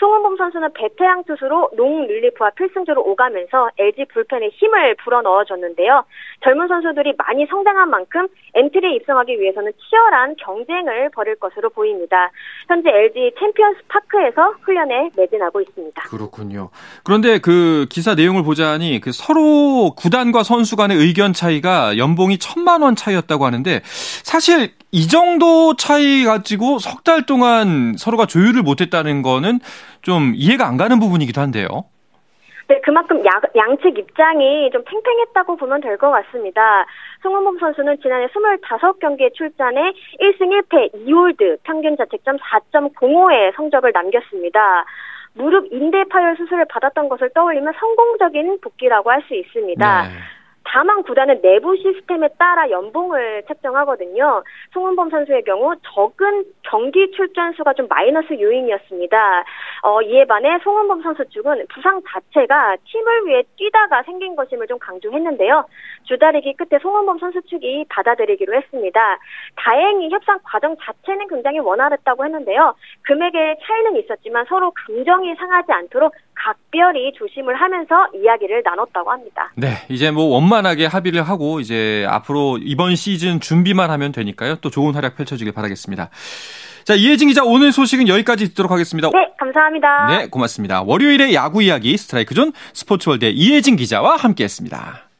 송은범 0.01 0.35
선수는 0.35 0.73
베테랑 0.73 1.25
투수로 1.25 1.69
롱 1.77 2.07
릴리프와 2.07 2.49
필승조로 2.57 3.03
오가면서 3.03 3.69
LG 3.77 4.05
불펜에 4.11 4.49
힘을 4.49 4.95
불어넣어줬는데요. 4.95 6.03
젊은 6.43 6.67
선수들이 6.67 7.13
많이 7.19 7.45
성장한 7.45 7.87
만큼 7.87 8.27
엔트리에 8.55 8.95
입성하기 8.95 9.39
위해서는 9.39 9.71
치열한 9.77 10.35
경쟁을 10.43 11.11
벌일 11.13 11.35
것으로 11.35 11.69
보입니다. 11.69 12.31
현재 12.67 12.89
LG 12.89 13.33
챔피언스 13.39 13.81
파크에서 13.89 14.55
훈련에 14.63 15.11
매진하고 15.15 15.61
있습니다. 15.61 16.01
그렇군요. 16.09 16.71
그런데 17.03 17.37
그 17.37 17.85
기사 17.91 18.15
내용을 18.15 18.43
보자니 18.43 19.01
그 19.01 19.11
서로 19.11 19.93
구단과 19.95 20.41
선수 20.41 20.75
간의 20.75 20.97
의견 20.97 21.31
차이가 21.31 21.99
연봉이 21.99 22.39
천만 22.39 22.81
원 22.81 22.95
차이였다고 22.95 23.45
하는데 23.45 23.81
사실 23.83 24.71
이 24.91 25.07
정도 25.07 25.75
차이 25.75 26.23
가지고 26.25 26.79
석 26.79 27.03
달 27.03 27.25
동안 27.25 27.93
서로가 27.97 28.25
조율을 28.27 28.61
못했다는 28.61 29.21
거는 29.21 29.59
좀 30.01 30.33
이해가 30.35 30.67
안 30.67 30.77
가는 30.77 30.99
부분이기도 30.99 31.41
한데요. 31.41 31.67
네, 32.67 32.79
그만큼 32.83 33.17
야, 33.25 33.31
양측 33.55 33.97
입장이 33.97 34.69
좀 34.71 34.83
팽팽했다고 34.85 35.57
보면 35.57 35.81
될 35.81 35.97
것 35.97 36.09
같습니다. 36.11 36.85
송은범 37.23 37.59
선수는 37.59 37.97
지난해 38.01 38.27
25경기에 38.27 39.33
출전해 39.33 39.81
1승 40.21 40.47
1패 40.69 40.93
2홀드 41.07 41.57
평균 41.63 41.97
자책점 41.97 42.37
4.05의 42.37 43.55
성적을 43.57 43.91
남겼습니다. 43.93 44.85
무릎 45.33 45.67
인대 45.71 46.03
파열 46.09 46.35
수술을 46.37 46.65
받았던 46.69 47.09
것을 47.09 47.29
떠올리면 47.33 47.73
성공적인 47.79 48.59
복귀라고 48.61 49.09
할 49.11 49.21
수 49.27 49.33
있습니다. 49.35 50.03
네. 50.03 50.09
다만 50.63 51.03
구단은 51.03 51.41
내부 51.41 51.75
시스템에 51.75 52.29
따라 52.37 52.69
연봉을 52.69 53.43
책정하거든요. 53.47 54.43
송은범 54.73 55.09
선수의 55.09 55.43
경우 55.43 55.75
적은 55.81 56.45
경기 56.63 57.11
출전 57.11 57.53
수가 57.53 57.73
좀 57.73 57.87
마이너스 57.87 58.39
요인이었습니다. 58.39 59.43
어, 59.83 60.01
이에 60.01 60.25
반해 60.25 60.59
송은범 60.63 61.01
선수 61.01 61.25
측은 61.29 61.65
부상 61.73 62.01
자체가 62.07 62.77
팀을 62.85 63.25
위해 63.25 63.43
뛰다가 63.57 64.03
생긴 64.03 64.35
것임을 64.35 64.67
좀 64.67 64.77
강조했는데요. 64.79 65.65
주다리기 66.03 66.55
끝에 66.55 66.79
송은범 66.79 67.19
선수 67.19 67.41
측이 67.41 67.85
받아들이기로 67.89 68.53
했습니다. 68.53 69.19
다행히 69.55 70.09
협상 70.09 70.39
과정 70.43 70.75
자체는 70.81 71.27
굉장히 71.27 71.59
원활했다고 71.59 72.23
했는데요. 72.23 72.75
금액의 73.03 73.57
차이는 73.63 73.95
있었지만 73.97 74.45
서로 74.47 74.71
감정이 74.71 75.35
상하지 75.35 75.71
않도록 75.71 76.13
각별히 76.35 77.13
조심을 77.17 77.55
하면서 77.55 78.07
이야기를 78.15 78.63
나눴다고 78.63 79.11
합니다. 79.11 79.51
네, 79.55 79.73
이제 79.89 80.11
뭐 80.11 80.25
원만하게 80.25 80.87
합의를 80.87 81.23
하고 81.23 81.59
이제 81.59 82.05
앞으로 82.09 82.57
이번 82.61 82.95
시즌 82.95 83.39
준비만 83.39 83.91
하면 83.91 84.11
되니까요. 84.11 84.55
또 84.55 84.69
좋은 84.69 84.95
활약 84.95 85.15
펼쳐주길 85.17 85.53
바라겠습니다. 85.53 86.09
자, 86.83 86.95
이혜진 86.95 87.27
기자 87.27 87.43
오늘 87.43 87.71
소식은 87.71 88.07
여기까지 88.07 88.49
듣도록 88.49 88.71
하겠습니다. 88.71 89.09
네, 89.13 89.31
감사합니다. 89.37 90.07
네, 90.07 90.27
고맙습니다. 90.29 90.81
월요일에 90.81 91.33
야구 91.33 91.61
이야기 91.61 91.95
스트라이크 91.95 92.33
존 92.33 92.51
스포츠월드 92.73 93.25
이혜진 93.25 93.75
기자와 93.75 94.15
함께했습니다. 94.15 95.10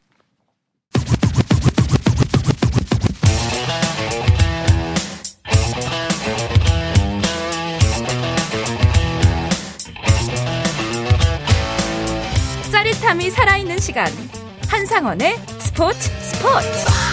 짜릿함이 13.12 13.30
살아있는 13.30 13.78
시간. 13.78 14.06
한상원의 14.68 15.36
스포츠 15.58 16.08
스포츠 16.20 17.11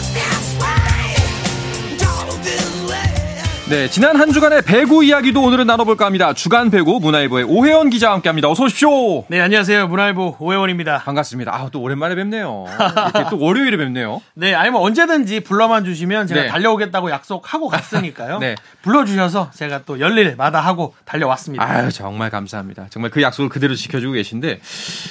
네, 3.70 3.88
지난 3.88 4.16
한 4.16 4.32
주간의 4.32 4.64
배구 4.64 5.04
이야기도 5.04 5.44
오늘은 5.44 5.68
나눠볼까 5.68 6.04
합니다. 6.04 6.34
주간 6.34 6.72
배구 6.72 7.00
문화일보의 7.02 7.46
오혜원 7.48 7.92
기자와 7.92 8.16
함께합니다. 8.16 8.50
어서 8.50 8.64
오십시오. 8.64 9.26
네, 9.28 9.40
안녕하세요. 9.40 9.88
문화일보 9.88 10.38
오혜원입니다. 10.40 11.04
반갑습니다. 11.06 11.54
아, 11.54 11.70
또 11.72 11.80
오랜만에 11.80 12.16
뵙네요. 12.16 12.66
이렇게 13.14 13.30
또 13.30 13.38
월요일에 13.40 13.78
뵙네요. 13.78 14.24
네, 14.34 14.56
아니면 14.56 14.82
언제든지 14.82 15.42
불러만 15.42 15.86
주시면 15.86 16.26
제가 16.26 16.42
네. 16.42 16.48
달려오겠다고 16.48 17.12
약속하고 17.12 17.68
갔으니까요. 17.68 18.40
네. 18.42 18.56
불러주셔서 18.82 19.52
제가 19.54 19.84
또 19.86 20.00
열일 20.00 20.36
마다하고 20.36 20.96
달려왔습니다. 21.06 21.64
아유, 21.64 21.92
정말 21.92 22.32
감사합니다. 22.32 22.88
정말 22.90 23.12
그 23.12 23.22
약속을 23.22 23.50
그대로 23.50 23.76
지켜주고 23.76 24.14
계신데. 24.14 24.62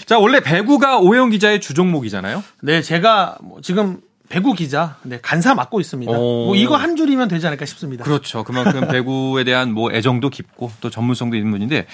자, 0.06 0.18
원래 0.18 0.40
배구가 0.40 0.98
오혜원 0.98 1.30
기자의 1.30 1.60
주 1.60 1.74
종목이잖아요. 1.74 2.42
네, 2.62 2.82
제가 2.82 3.38
뭐 3.40 3.60
지금 3.60 4.00
배구 4.28 4.54
기자, 4.54 4.96
네, 5.02 5.18
간사 5.22 5.54
맡고 5.54 5.80
있습니다. 5.80 6.12
오. 6.12 6.46
뭐 6.46 6.56
이거 6.56 6.76
한 6.76 6.96
줄이면 6.96 7.28
되지 7.28 7.46
않을까 7.46 7.64
싶습니다. 7.64 8.04
그렇죠. 8.04 8.44
그만큼 8.44 8.86
배구에 8.88 9.44
대한 9.44 9.72
뭐 9.72 9.90
애정도 9.90 10.28
깊고 10.28 10.70
또 10.80 10.90
전문성도 10.90 11.36
있는 11.36 11.50
분인데, 11.50 11.86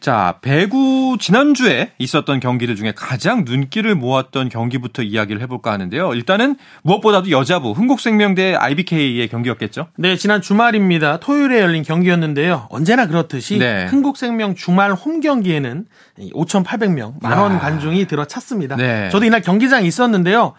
자, 0.00 0.38
배구 0.40 1.18
지난주에 1.20 1.92
있었던 1.98 2.40
경기들 2.40 2.76
중에 2.76 2.92
가장 2.96 3.44
눈길을 3.44 3.94
모았던 3.94 4.48
경기부터 4.48 5.02
이야기를 5.02 5.42
해볼까 5.42 5.72
하는데요. 5.72 6.14
일단은 6.14 6.56
무엇보다도 6.82 7.30
여자부 7.30 7.72
흥국생명 7.72 8.34
대 8.34 8.54
IBK의 8.54 9.28
경기였겠죠? 9.28 9.88
네, 9.96 10.16
지난 10.16 10.40
주말입니다. 10.40 11.20
토요일에 11.20 11.60
열린 11.60 11.82
경기였는데요. 11.82 12.68
언제나 12.70 13.06
그렇듯이 13.06 13.58
네. 13.58 13.86
흥국생명 13.86 14.54
주말 14.54 14.92
홈 14.92 15.20
경기에는 15.20 15.86
5,800명 16.32 17.14
만원 17.20 17.58
관중이 17.58 18.06
들어찼습니다. 18.06 18.76
네. 18.76 19.08
저도 19.10 19.24
이날 19.26 19.42
경기장에 19.42 19.86
있었는데요. 19.86 20.54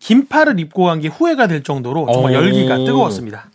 긴팔을 0.00 0.58
입고 0.58 0.84
간 0.84 1.00
게 1.00 1.08
후회가 1.08 1.46
될 1.46 1.62
정도로 1.62 2.08
정말 2.12 2.34
열기가 2.34 2.76
뜨거웠습니다. 2.78 3.50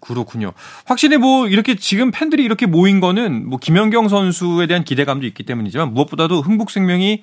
그렇군요. 0.00 0.52
확실히 0.84 1.16
뭐 1.16 1.48
이렇게 1.48 1.76
지금 1.76 2.10
팬들이 2.10 2.44
이렇게 2.44 2.66
모인 2.66 3.00
거는 3.00 3.48
뭐 3.48 3.58
김연경 3.58 4.08
선수에 4.08 4.66
대한 4.66 4.84
기대감도 4.84 5.26
있기 5.26 5.44
때문이지만 5.44 5.94
무엇보다도 5.94 6.42
흥국생명이 6.42 7.22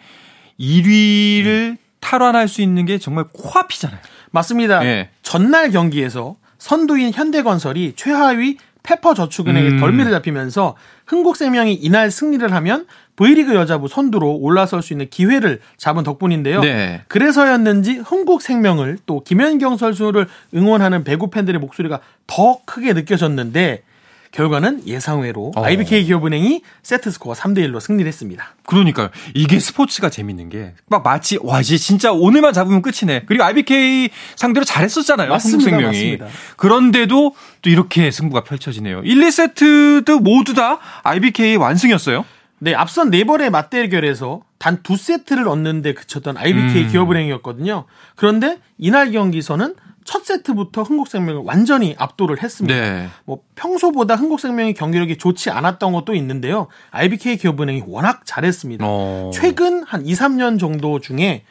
1위를 0.60 1.46
음. 1.46 1.78
탈환할 2.00 2.48
수 2.48 2.62
있는 2.62 2.86
게 2.86 2.98
정말 2.98 3.26
코앞이잖아요. 3.32 4.00
맞습니다. 4.32 4.80
네. 4.80 5.10
전날 5.22 5.70
경기에서 5.72 6.36
선두인 6.58 7.12
현대건설이 7.14 7.94
최하위 7.96 8.58
페퍼 8.84 9.14
저축은행에 9.14 9.70
음. 9.70 9.80
덜미를 9.80 10.12
잡히면서 10.12 10.76
흥국생명이 11.06 11.74
이날 11.74 12.10
승리를 12.10 12.52
하면 12.52 12.86
V리그 13.16 13.54
여자부 13.54 13.88
선두로 13.88 14.38
올라설 14.38 14.82
수 14.82 14.94
있는 14.94 15.08
기회를 15.10 15.60
잡은 15.78 16.04
덕분인데요. 16.04 16.62
네. 16.62 17.02
그래서였는지 17.08 17.98
흥국 17.98 18.42
생명을 18.42 18.98
또 19.06 19.24
김연경 19.24 19.78
선수를 19.78 20.28
응원하는 20.56 21.04
배구 21.04 21.30
팬들의 21.30 21.60
목소리가 21.60 22.00
더 22.26 22.60
크게 22.66 22.94
느껴졌는데 22.94 23.84
결과는 24.32 24.88
예상외로 24.88 25.52
어. 25.56 25.64
IBK 25.64 26.06
기업은행이 26.06 26.62
세트 26.84 27.12
스코어 27.12 27.34
3대 27.34 27.60
1로 27.68 27.80
승리를 27.82 28.08
했습니다. 28.08 28.56
그러니까요. 28.66 29.10
이게 29.36 29.60
스포츠가 29.60 30.10
재밌는 30.10 30.50
게 30.50 30.74
막 30.88 31.04
마치 31.04 31.38
와 31.42 31.60
이제 31.62 31.78
진짜 31.78 32.12
o늘만 32.14 32.54
잡으면 32.54 32.82
끝이네. 32.82 33.24
그리고 33.26 33.44
IBK 33.44 34.10
상대로 34.36 34.64
잘했었잖아요. 34.66 35.30
맞습니다. 35.30 35.70
생명이 35.70 35.86
맞습니다. 35.86 36.28
그런데도 36.58 37.36
또 37.62 37.70
이렇게 37.70 38.12
승부가 38.12 38.44
펼쳐지네요. 38.44 39.02
1, 39.04 39.20
2세트도 39.20 40.22
모두 40.22 40.54
다 40.54 40.80
IBK 41.04 41.56
완승이었어요. 41.58 42.26
네, 42.60 42.74
앞선 42.76 43.10
네 43.10 43.24
번의 43.24 43.50
맞대결에서 43.50 44.42
단 44.60 44.84
두 44.84 44.96
세트를 44.96 45.48
얻는데 45.48 45.94
그쳤던 45.94 46.38
IBK 46.38 46.84
음. 46.84 46.90
기업은행이었거든요. 46.92 47.86
그런데 48.16 48.60
이날 48.78 49.12
경기에서는 49.12 49.74
첫 50.04 50.26
세트부터 50.26 50.84
흥국생명을 50.84 51.42
완전히 51.46 51.96
압도를 51.98 52.42
했습니다. 52.42 52.74
네. 52.74 53.08
뭐 53.26 53.40
평소보다 53.56 54.16
흥국생명의 54.16 54.74
경기력이 54.74 55.18
좋지 55.18 55.50
않았던 55.50 55.92
것도 55.94 56.16
있는데요. 56.16 56.68
IBK 56.92 57.38
기업은행이 57.38 57.84
워낙 57.88 58.22
잘했습니다. 58.26 58.84
어. 58.88 59.32
최근 59.34 59.84
한 59.84 60.06
2, 60.06 60.14
3년 60.14 60.60
정도 60.60 61.00
중에 61.00 61.44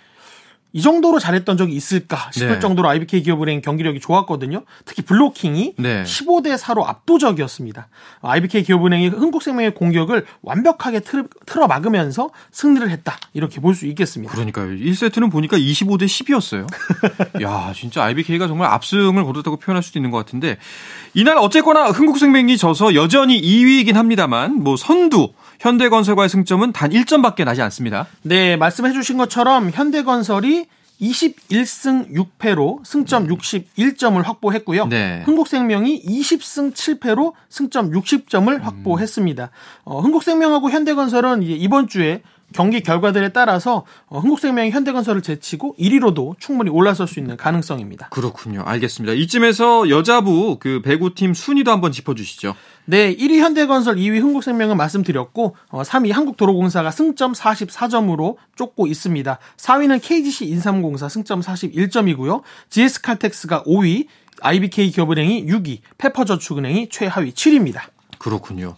이 0.72 0.82
정도로 0.82 1.18
잘했던 1.18 1.56
적이 1.56 1.74
있을까 1.74 2.30
싶을 2.32 2.48
네. 2.48 2.58
정도로 2.60 2.88
IBK 2.88 3.22
기업은행 3.22 3.60
경기력이 3.60 3.98
좋았거든요. 4.00 4.62
특히 4.84 5.02
블로킹이 5.02 5.74
네. 5.78 6.04
15대 6.04 6.56
4로 6.56 6.86
압도적이었습니다. 6.86 7.88
IBK 8.22 8.62
기업은행이 8.62 9.08
흥국생명의 9.08 9.74
공격을 9.74 10.26
완벽하게 10.42 11.00
틀, 11.00 11.26
틀어 11.46 11.66
막으면서 11.66 12.30
승리를 12.52 12.88
했다. 12.90 13.18
이렇게 13.32 13.60
볼 13.60 13.74
수 13.74 13.86
있겠습니다. 13.86 14.32
그러니까요. 14.34 14.66
1세트는 14.66 15.30
보니까 15.30 15.56
25대 15.56 16.04
10이었어요. 16.04 16.66
야, 17.42 17.72
진짜 17.74 18.04
IBK가 18.04 18.46
정말 18.46 18.68
압승을 18.70 19.24
거뒀다고 19.24 19.56
표현할 19.56 19.82
수도 19.82 19.98
있는 19.98 20.10
것 20.10 20.18
같은데 20.18 20.58
이날 21.14 21.38
어쨌거나 21.38 21.86
흥국생명이 21.90 22.56
져서 22.58 22.94
여전히 22.94 23.40
2위이긴 23.40 23.94
합니다만 23.94 24.62
뭐 24.62 24.76
선두 24.76 25.32
현대건설과의 25.60 26.28
승점은 26.28 26.72
단 26.72 26.90
1점밖에 26.90 27.44
나지 27.44 27.62
않습니다. 27.62 28.06
네, 28.22 28.56
말씀해 28.56 28.92
주신 28.92 29.16
것처럼 29.18 29.70
현대건설이 29.70 30.66
21승 31.00 32.12
6패로 32.12 32.84
승점 32.84 33.28
61점을 33.28 34.22
확보했고요. 34.22 34.86
네. 34.86 35.22
흥국생명이 35.24 36.02
20승 36.02 36.74
7패로 36.74 37.32
승점 37.48 37.90
60점을 37.90 38.60
확보했습니다. 38.60 39.50
어, 39.84 40.00
흥국생명하고 40.00 40.70
현대건설은 40.70 41.42
이번 41.42 41.88
주에 41.88 42.22
경기 42.52 42.82
결과들에 42.82 43.30
따라서 43.30 43.84
어, 44.06 44.18
흥국생명이 44.18 44.70
현대건설을 44.70 45.22
제치고 45.22 45.76
1위로도 45.78 46.38
충분히 46.38 46.70
올라설 46.70 47.06
수 47.06 47.18
있는 47.18 47.36
가능성입니다. 47.36 48.08
그렇군요. 48.10 48.62
알겠습니다. 48.64 49.12
이쯤에서 49.14 49.88
여자부 49.88 50.58
그 50.58 50.80
배구팀 50.82 51.34
순위도 51.34 51.70
한번 51.70 51.92
짚어주시죠. 51.92 52.54
네, 52.86 53.14
1위 53.14 53.38
현대건설, 53.38 53.96
2위 53.96 54.20
흥국생명은 54.20 54.76
말씀드렸고 54.76 55.54
3위 55.70 56.10
어, 56.10 56.14
한국도로공사가 56.14 56.90
승점 56.90 57.32
44점으로 57.32 58.36
쫓고 58.56 58.86
있습니다. 58.88 59.38
4위는 59.56 60.00
KGC 60.02 60.46
인삼공사 60.46 61.08
승점 61.08 61.40
41점이고요. 61.40 62.42
GS칼텍스가 62.70 63.62
5위, 63.64 64.06
IBK 64.42 64.90
기업은행이 64.90 65.46
6위, 65.46 65.80
페퍼저축은행이 65.98 66.88
최하위 66.88 67.32
7위입니다. 67.32 67.82
그렇군요. 68.18 68.76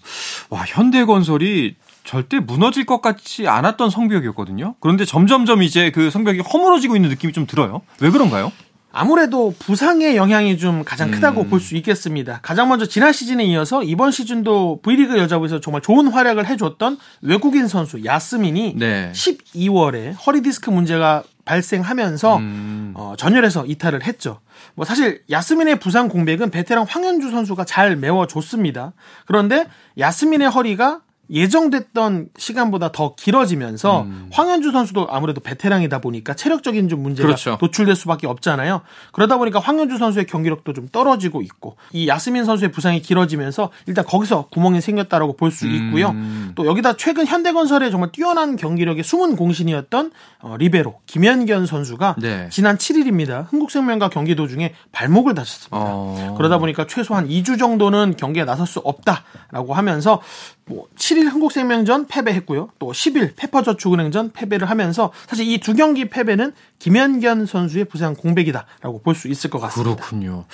와, 0.51 0.65
현대건설이 0.67 1.77
절대 2.05 2.41
무너질 2.41 2.85
것 2.85 3.01
같지 3.01 3.49
않았던 3.49 3.91
성벽이었거든요. 3.91 4.75
그런데 4.81 5.05
점점점 5.05 5.63
이제 5.63 5.91
그 5.91 6.11
성벽이 6.11 6.41
허물어지고 6.41 6.97
있는 6.97 7.11
느낌이 7.11 7.33
좀 7.33 7.47
들어요. 7.47 7.83
왜 8.01 8.11
그런가요? 8.11 8.53
아무래도 8.93 9.55
부상의 9.59 10.17
영향이 10.17 10.59
좀 10.59 10.85
가장 10.85 11.11
크다고 11.11 11.43
음. 11.43 11.49
볼수 11.49 11.75
있겠습니다. 11.77 12.41
가장 12.43 12.69
먼저 12.69 12.85
지난 12.85 13.13
시즌에 13.13 13.43
이어서 13.45 13.83
이번 13.83 14.11
시즌도 14.11 14.81
V리그 14.83 15.19
여자부에서 15.19 15.61
정말 15.61 15.81
좋은 15.81 16.09
활약을 16.09 16.47
해줬던 16.47 16.99
외국인 17.23 17.69
선수 17.69 18.05
야스민이 18.05 18.75
네. 18.77 19.11
12월에 19.15 20.15
허리 20.27 20.43
디스크 20.43 20.69
문제가 20.69 21.23
발생하면서 21.47 22.37
음. 22.37 22.93
어, 22.95 23.15
전열에서 23.17 23.65
이탈을 23.67 24.05
했죠. 24.05 24.41
뭐 24.75 24.85
사실 24.85 25.23
야스민의 25.31 25.81
부상 25.81 26.09
공백은 26.09 26.51
베테랑 26.51 26.85
황현주 26.89 27.31
선수가 27.31 27.65
잘 27.65 27.97
메워줬습니다. 27.97 28.93
그런데 29.27 29.67
야스민의 29.99 30.51
허리가 30.51 31.01
예정됐던 31.33 32.29
시간보다 32.37 32.93
더 32.93 33.15
길어지면서 33.15 34.03
음. 34.03 34.29
황현주 34.33 34.73
선수도 34.73 35.07
아무래도 35.11 35.41
베테랑이다 35.41 36.01
보니까 36.01 36.35
체력적인 36.35 36.89
좀 36.89 37.03
문제가 37.03 37.27
그렇죠. 37.27 37.59
노출될 37.61 37.97
수밖에 37.97 38.27
없잖아요. 38.27 38.83
그러다 39.13 39.39
보니까 39.39 39.59
황현주 39.61 39.99
선수의 39.99 40.27
경기력도 40.27 40.73
좀 40.73 40.89
떨어지고 40.89 41.43
있고 41.43 41.77
이 41.93 42.09
야스민 42.09 42.45
선수의 42.45 42.73
부상이 42.73 43.01
길어지면서 43.01 43.71
일단 43.87 44.05
거기서 44.05 44.49
구멍이 44.51 44.81
생겼다라고 44.81 45.37
볼 45.37 45.53
수 45.53 45.67
있고요. 45.69 46.09
음. 46.09 46.53
또 46.55 46.67
여기다 46.67 46.97
최근 46.97 47.27
현대건설의 47.27 47.91
정말 47.91 48.11
뛰어난 48.11 48.57
경기력의 48.57 49.05
숨은 49.05 49.37
공신이었던 49.37 50.11
어, 50.41 50.57
리베로 50.59 51.01
김현견 51.07 51.67
선수가 51.67 52.17
네. 52.19 52.49
지난 52.51 52.79
7일입니다. 52.79 53.47
흥국생명과 53.51 54.09
경기 54.09 54.35
도중에 54.35 54.73
발목을 54.93 55.35
다쳤습니다. 55.35 55.77
어. 55.79 56.35
그러다 56.39 56.57
보니까 56.57 56.87
최소한 56.87 57.29
2주 57.29 57.59
정도는 57.59 58.17
경기에 58.17 58.45
나설 58.47 58.67
수 58.67 58.79
없다라고 58.81 59.75
하면서 59.75 60.21
뭐 60.65 60.87
7일 60.97 61.29
한국생명전 61.29 62.07
패배했고요. 62.07 62.71
또 62.79 62.93
10일 62.93 63.35
페퍼저축은행전 63.37 64.33
패배를 64.33 64.71
하면서 64.71 65.13
사실 65.27 65.47
이 65.49 65.59
두 65.59 65.75
경기 65.75 66.09
패배는 66.09 66.53
김현견 66.79 67.47
선수의 67.47 67.85
부상 67.87 68.15
공백이다라고 68.15 69.03
볼 69.03 69.15
수 69.15 69.29
있을 69.29 69.51
것 69.51 69.59
같습니다. 69.61 69.97
그렇군요. 69.97 70.45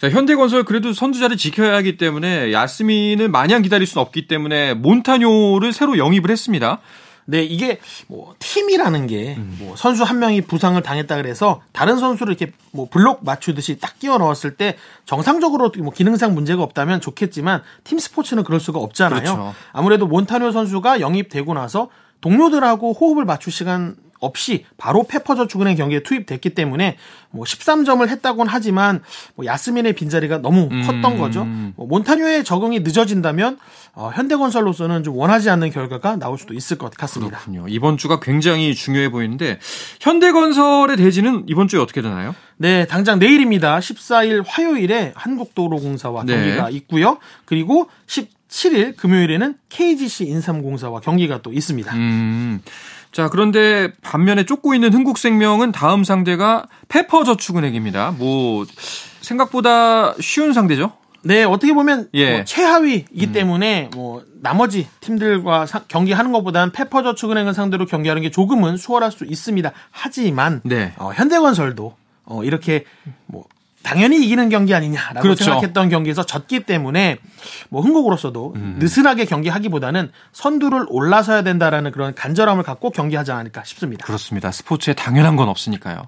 자, 0.00 0.08
현대건설 0.08 0.64
그래도 0.64 0.92
선두 0.92 1.18
자리 1.18 1.36
지켜야 1.36 1.74
하기 1.76 1.96
때문에 1.96 2.52
야스민을 2.52 3.28
마냥 3.28 3.62
기다릴 3.62 3.86
수는 3.86 4.02
없기 4.02 4.26
때문에 4.28 4.74
몬타뇨를 4.74 5.72
새로 5.72 5.98
영입을 5.98 6.30
했습니다. 6.30 6.80
네, 7.26 7.42
이게 7.42 7.80
뭐 8.06 8.34
팀이라는 8.38 9.06
게뭐 9.06 9.36
음. 9.36 9.74
선수 9.76 10.04
한 10.04 10.18
명이 10.20 10.42
부상을 10.42 10.80
당했다 10.80 11.16
그래서 11.16 11.60
다른 11.72 11.98
선수를 11.98 12.34
이렇게 12.34 12.52
뭐 12.70 12.88
블록 12.88 13.24
맞추듯이 13.24 13.78
딱 13.80 13.98
끼워 13.98 14.18
넣었을 14.18 14.56
때 14.56 14.76
정상적으로 15.04 15.72
뭐 15.78 15.92
기능상 15.92 16.34
문제가 16.34 16.62
없다면 16.62 17.00
좋겠지만 17.00 17.62
팀 17.84 17.98
스포츠는 17.98 18.44
그럴 18.44 18.60
수가 18.60 18.78
없잖아요. 18.78 19.20
그렇죠. 19.20 19.54
아무래도 19.72 20.06
몬타뇨 20.06 20.52
선수가 20.52 21.00
영입되고 21.00 21.52
나서 21.54 21.90
동료들하고 22.20 22.92
호흡을 22.92 23.24
맞출 23.24 23.52
시간 23.52 23.96
없이 24.20 24.64
바로 24.76 25.02
페퍼저축은행 25.02 25.76
경기에 25.76 26.02
투입됐기 26.02 26.50
때문에 26.50 26.96
뭐 27.30 27.44
13점을 27.44 28.06
했다곤 28.08 28.46
하지만 28.48 29.02
뭐 29.34 29.44
야스민의 29.44 29.94
빈자리가 29.94 30.38
너무 30.38 30.68
음. 30.70 30.82
컸던 30.82 31.18
거죠. 31.18 31.44
뭐 31.76 31.86
몬타뉴의 31.86 32.44
적응이 32.44 32.80
늦어진다면 32.80 33.58
어, 33.92 34.10
현대건설로서는 34.14 35.04
좀 35.04 35.16
원하지 35.16 35.50
않는 35.50 35.70
결과가 35.70 36.16
나올 36.16 36.38
수도 36.38 36.54
있을 36.54 36.78
것 36.78 36.92
같습니다. 36.94 37.38
그렇군요. 37.38 37.66
이번 37.68 37.96
주가 37.96 38.20
굉장히 38.20 38.74
중요해 38.74 39.10
보이는데 39.10 39.58
현대건설의 40.00 40.96
대지는 40.96 41.44
이번 41.46 41.68
주에 41.68 41.80
어떻게 41.80 42.02
되나요? 42.02 42.34
네, 42.58 42.86
당장 42.86 43.18
내일입니다. 43.18 43.78
14일 43.78 44.44
화요일에 44.46 45.12
한국도로공사와 45.14 46.24
네. 46.24 46.36
경기가 46.36 46.70
있고요. 46.70 47.18
그리고 47.44 47.88
17일 48.06 48.96
금요일에는 48.96 49.54
KGC 49.68 50.24
인삼공사와 50.26 51.00
경기가 51.00 51.42
또 51.42 51.52
있습니다. 51.52 51.94
음. 51.94 52.60
자, 53.16 53.30
그런데 53.30 53.94
반면에 54.02 54.44
쫓고 54.44 54.74
있는 54.74 54.92
흥국생명은 54.92 55.72
다음 55.72 56.04
상대가 56.04 56.66
페퍼저축은행입니다. 56.88 58.14
뭐 58.18 58.66
생각보다 59.22 60.12
쉬운 60.20 60.52
상대죠? 60.52 60.92
네, 61.22 61.42
어떻게 61.42 61.72
보면 61.72 62.10
예. 62.12 62.34
뭐 62.34 62.44
최하위이기 62.44 63.26
음. 63.28 63.32
때문에 63.32 63.88
뭐 63.94 64.22
나머지 64.42 64.86
팀들과 65.00 65.64
사, 65.64 65.84
경기하는 65.84 66.30
것보다는 66.30 66.72
페퍼저축은행을 66.72 67.54
상대로 67.54 67.86
경기하는 67.86 68.20
게 68.20 68.30
조금은 68.30 68.76
수월할 68.76 69.10
수 69.10 69.24
있습니다. 69.24 69.72
하지만 69.90 70.60
네. 70.62 70.92
어, 70.98 71.10
현대건설도 71.14 71.96
어, 72.26 72.44
이렇게 72.44 72.84
뭐 73.24 73.46
당연히 73.86 74.24
이기는 74.24 74.48
경기 74.48 74.74
아니냐라고 74.74 75.20
그렇죠. 75.20 75.44
생각했던 75.44 75.88
경기에서 75.88 76.26
졌기 76.26 76.60
때문에 76.64 77.18
뭐 77.68 77.82
흥국으로서도 77.82 78.54
음. 78.56 78.76
느슨하게 78.78 79.24
경기하기보다는 79.24 80.10
선두를 80.32 80.86
올라서야 80.88 81.42
된다라는 81.42 81.92
그런 81.92 82.14
간절함을 82.14 82.64
갖고 82.64 82.90
경기하지 82.90 83.32
않을까 83.32 83.64
싶습니다. 83.64 84.04
그렇습니다. 84.04 84.50
스포츠에 84.50 84.94
당연한 84.94 85.36
건 85.36 85.48
없으니까요. 85.48 86.06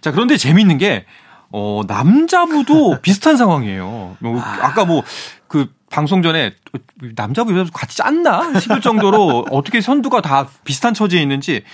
자, 0.00 0.10
그런데 0.10 0.36
재미있는 0.36 0.78
게 0.78 1.06
어, 1.52 1.82
남자부도 1.86 2.98
비슷한 3.02 3.36
상황이에요. 3.36 4.16
뭐 4.20 4.40
아. 4.40 4.58
아까 4.62 4.84
뭐 4.84 5.02
그 5.50 5.66
방송 5.90 6.22
전에 6.22 6.54
남자부 7.16 7.52
여자부 7.52 7.72
같이 7.72 7.96
짰나 7.96 8.60
싶을 8.60 8.80
정도로 8.80 9.46
어떻게 9.50 9.80
선두가 9.80 10.20
다 10.20 10.48
비슷한 10.62 10.94
처지에 10.94 11.20
있는지 11.20 11.64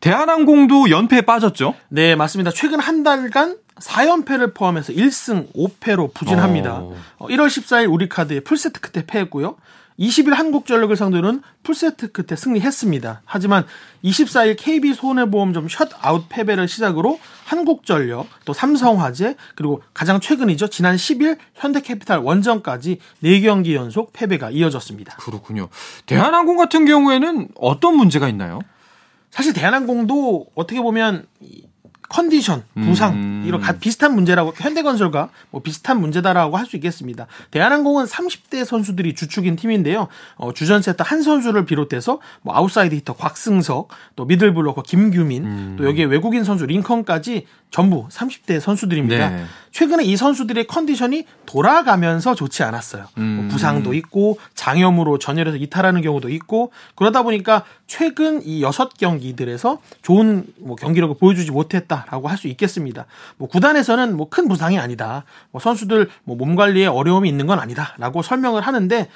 대한항공도 0.00 0.90
연패에 0.90 1.22
빠졌죠? 1.22 1.74
네, 1.88 2.14
맞습니다. 2.14 2.50
최근 2.50 2.78
한 2.78 3.02
달간 3.02 3.56
4연패를 3.80 4.54
포함해서 4.54 4.92
1승 4.92 5.52
5패로 5.54 6.14
부진합니다. 6.14 6.80
어. 6.80 6.96
1월 7.20 7.46
14일 7.46 7.92
우리카드에 7.92 8.40
풀세트 8.40 8.80
끝에 8.80 9.04
패했고요. 9.06 9.56
20일 9.98 10.34
한국전력을 10.34 10.94
상대로는 10.96 11.42
풀세트 11.62 12.12
끝에 12.12 12.36
승리했습니다. 12.36 13.22
하지만 13.24 13.66
24일 14.04 14.56
KB손해보험점 14.58 15.68
셧아웃 15.68 16.24
패배를 16.28 16.66
시작으로 16.66 17.20
한국전력, 17.44 18.26
또 18.44 18.52
삼성화재, 18.52 19.36
그리고 19.54 19.82
가장 19.94 20.18
최근이죠. 20.18 20.68
지난 20.68 20.96
10일 20.96 21.38
현대캐피탈 21.54 22.18
원정까지 22.18 22.98
4경기 23.22 23.74
연속 23.74 24.12
패배가 24.12 24.50
이어졌습니다. 24.50 25.16
그렇군요. 25.16 25.68
대한항공 26.06 26.56
같은 26.56 26.84
경우에는 26.86 27.48
어떤 27.56 27.96
문제가 27.96 28.28
있나요? 28.28 28.60
사실 29.30 29.52
대한항공도 29.52 30.46
어떻게 30.54 30.80
보면 30.80 31.26
컨디션, 32.12 32.62
부상 32.74 33.14
음. 33.14 33.44
이런 33.46 33.62
비슷한 33.80 34.14
문제라고 34.14 34.52
현대건설과 34.54 35.30
뭐 35.50 35.62
비슷한 35.62 35.98
문제다라고 35.98 36.58
할 36.58 36.66
수 36.72 36.76
있겠습니다. 36.76 37.26
대한항공은 37.50 38.06
30대 38.06 38.64
선수들이 38.64 39.14
주축인 39.14 39.56
팀인데요. 39.56 40.08
어, 40.36 40.52
주전 40.52 40.80
세터 40.80 41.04
한선수를 41.04 41.64
비롯해서 41.64 42.20
뭐 42.42 42.56
아웃사이드 42.56 42.94
히터 42.94 43.14
곽승석, 43.14 43.88
또 44.16 44.24
미들블로커 44.24 44.82
김규민, 44.82 45.44
음. 45.44 45.76
또 45.78 45.84
여기에 45.84 46.04
외국인 46.04 46.44
선수 46.44 46.64
링컨까지 46.64 47.46
전부 47.70 48.06
30대 48.08 48.60
선수들입니다. 48.60 49.30
네. 49.30 49.44
최근에 49.72 50.04
이 50.04 50.16
선수들의 50.16 50.66
컨디션이 50.66 51.24
돌아가면서 51.46 52.34
좋지 52.34 52.62
않았어요. 52.62 53.02
뭐 53.02 53.24
음. 53.24 53.36
뭐 53.40 53.48
부상도 53.48 53.94
있고 53.94 54.38
장염으로 54.54 55.18
전열에서 55.18 55.56
이탈하는 55.56 56.02
경우도 56.02 56.28
있고 56.28 56.70
그러다 56.94 57.22
보니까 57.22 57.64
최근 57.86 58.42
이 58.44 58.62
여섯 58.62 58.96
경기들에서 58.98 59.80
좋은 60.02 60.44
뭐 60.58 60.76
경기력을 60.76 61.16
보여주지 61.18 61.50
못했다 61.50 62.01
라고 62.10 62.28
할 62.28 62.36
수 62.38 62.48
있겠습니다. 62.48 63.06
뭐 63.36 63.48
구단에서는 63.48 64.16
뭐 64.16 64.28
큰 64.30 64.48
부상이 64.48 64.78
아니다. 64.78 65.24
뭐 65.50 65.60
선수들 65.60 66.08
뭐 66.24 66.36
몸 66.36 66.56
관리에 66.56 66.86
어려움이 66.86 67.28
있는 67.28 67.46
건 67.46 67.58
아니다라고 67.60 68.22
설명을 68.22 68.62
하는데 68.62 69.08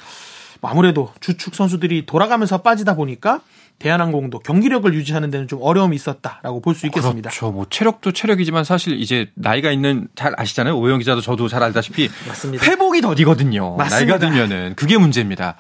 뭐 0.61 0.71
아무래도 0.71 1.13
주축 1.21 1.55
선수들이 1.55 2.07
돌아가면서 2.07 2.59
빠지다 2.63 2.95
보니까 2.95 3.41
대한항공도 3.79 4.39
경기력을 4.39 4.93
유지하는 4.95 5.31
데는 5.31 5.49
좀 5.49 5.59
어려움이 5.61 5.95
있었다라고 5.97 6.61
볼 6.63 6.75
수 6.75 6.87
있겠습니다. 6.87 7.29
그렇죠. 7.29 7.51
뭐 7.53 7.67
체력도 7.69 8.13
체력이지만 8.13 8.65
사실 8.65 8.99
이제 8.99 9.31
나이가 9.35 9.71
있는 9.71 10.09
잘 10.15 10.33
아시잖아요. 10.39 10.79
오영 10.79 10.99
기자도 11.01 11.21
저도 11.21 11.49
잘 11.49 11.63
알다시피 11.63 12.09
맞습니다. 12.27 12.65
회복이 12.65 13.03
더디거든요. 13.03 13.77
맞습니다. 13.77 13.97
나이가 13.97 14.19
들면은 14.19 14.75
그게 14.77 14.97
문제입니다. 14.97 15.57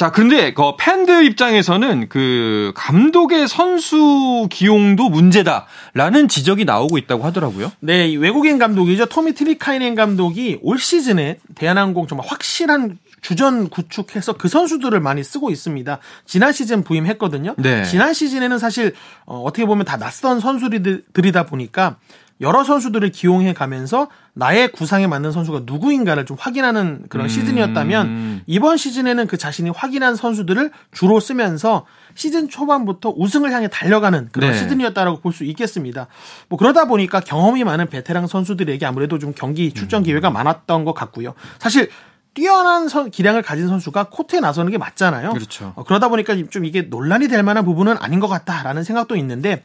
자, 0.00 0.10
근데 0.10 0.54
그 0.54 0.62
팬들 0.78 1.26
입장에서는 1.26 2.08
그 2.08 2.72
감독의 2.74 3.46
선수 3.48 4.48
기용도 4.50 5.10
문제다라는 5.10 6.26
지적이 6.26 6.64
나오고 6.64 6.96
있다고 6.96 7.22
하더라고요. 7.24 7.70
네, 7.80 8.16
외국인 8.16 8.58
감독이죠. 8.58 9.04
토미 9.04 9.34
트리카이넨 9.34 9.94
감독이 9.94 10.58
올 10.62 10.78
시즌에 10.78 11.36
대한항공 11.54 12.06
정말 12.06 12.26
확실한 12.26 12.96
주전 13.20 13.68
구축해서 13.68 14.38
그 14.38 14.48
선수들을 14.48 14.98
많이 15.00 15.22
쓰고 15.22 15.50
있습니다. 15.50 15.98
지난 16.24 16.52
시즌 16.54 16.82
부임했거든요. 16.82 17.56
네. 17.58 17.84
지난 17.84 18.14
시즌에는 18.14 18.58
사실 18.58 18.94
어, 19.26 19.42
어떻게 19.42 19.66
보면 19.66 19.84
다 19.84 19.98
낯선 19.98 20.40
선수들이다 20.40 21.44
보니까 21.44 21.98
여러 22.40 22.64
선수들을 22.64 23.10
기용해 23.10 23.52
가면서 23.52 24.08
나의 24.34 24.70
구상에 24.72 25.06
맞는 25.06 25.32
선수가 25.32 25.62
누구인가를 25.64 26.24
좀 26.24 26.36
확인하는 26.38 27.04
그런 27.08 27.26
음. 27.26 27.28
시즌이었다면 27.28 28.42
이번 28.46 28.76
시즌에는 28.76 29.26
그 29.26 29.36
자신이 29.36 29.70
확인한 29.70 30.16
선수들을 30.16 30.70
주로 30.92 31.20
쓰면서 31.20 31.84
시즌 32.14 32.48
초반부터 32.48 33.14
우승을 33.16 33.52
향해 33.52 33.68
달려가는 33.68 34.28
그런 34.32 34.52
네. 34.52 34.58
시즌이었다라고 34.58 35.20
볼 35.20 35.30
수 35.32 35.44
있겠습니다. 35.44 36.08
뭐 36.48 36.58
그러다 36.58 36.86
보니까 36.86 37.20
경험이 37.20 37.64
많은 37.64 37.86
베테랑 37.88 38.26
선수들에게 38.26 38.84
아무래도 38.84 39.18
좀 39.18 39.32
경기 39.34 39.72
출전 39.72 40.02
기회가 40.02 40.28
음. 40.28 40.32
많았던 40.34 40.84
것 40.84 40.92
같고요. 40.92 41.34
사실 41.58 41.88
뛰어난 42.34 42.88
선, 42.88 43.10
기량을 43.10 43.42
가진 43.42 43.68
선수가 43.68 44.04
코트에 44.10 44.40
나서는 44.40 44.70
게 44.70 44.78
맞잖아요. 44.78 45.30
그렇죠. 45.32 45.72
어, 45.76 45.84
그러다 45.84 46.08
보니까 46.08 46.36
좀 46.50 46.64
이게 46.64 46.82
논란이 46.82 47.28
될 47.28 47.42
만한 47.42 47.64
부분은 47.64 47.96
아닌 47.98 48.20
것 48.20 48.28
같다라는 48.28 48.84
생각도 48.84 49.16
있는데 49.16 49.62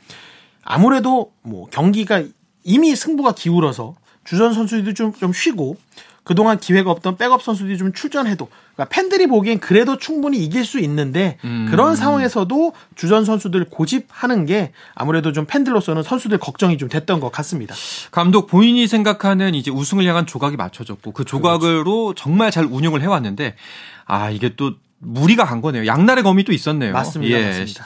아무래도 0.63 1.31
뭐 1.41 1.67
경기가 1.69 2.23
이미 2.63 2.95
승부가 2.95 3.33
기울어서 3.33 3.95
주전 4.25 4.53
선수들이 4.53 4.93
좀, 4.93 5.13
좀 5.13 5.31
쉬고 5.31 5.77
그동안 6.25 6.59
기회가 6.59 6.89
없던 6.89 7.17
백업 7.17 7.43
선수들이 7.43 7.77
좀 7.77 7.93
출전해도 7.93 8.49
그러니까 8.73 8.93
팬들이 8.93 9.27
보기엔 9.27 9.59
그래도 9.59 9.97
충분히 9.97 10.43
이길 10.43 10.65
수 10.65 10.79
있는데 10.79 11.37
음. 11.43 11.67
그런 11.69 11.95
상황에서도 11.95 12.73
주전 12.95 13.23
선수들 13.25 13.65
고집하는 13.69 14.47
게 14.47 14.71
아무래도 14.95 15.31
좀 15.31 15.45
팬들로서는 15.45 16.01
선수들 16.01 16.39
걱정이 16.39 16.79
좀 16.79 16.89
됐던 16.89 17.19
것 17.19 17.31
같습니다. 17.31 17.75
감독 18.09 18.47
본인이 18.47 18.87
생각하는 18.87 19.53
이제 19.53 19.69
우승을 19.69 20.03
향한 20.05 20.25
조각이 20.25 20.57
맞춰졌고 20.57 21.11
그 21.11 21.25
조각으로 21.25 22.05
그렇죠. 22.07 22.15
정말 22.15 22.49
잘 22.49 22.65
운영을 22.65 23.03
해왔는데 23.03 23.55
아 24.05 24.31
이게 24.31 24.55
또 24.55 24.73
무리가 24.97 25.45
간 25.45 25.61
거네요. 25.61 25.85
양날의 25.85 26.23
검이 26.23 26.43
또 26.43 26.51
있었네요. 26.53 26.91
맞습니다. 26.91 27.39
예. 27.39 27.45
맞습니다. 27.45 27.85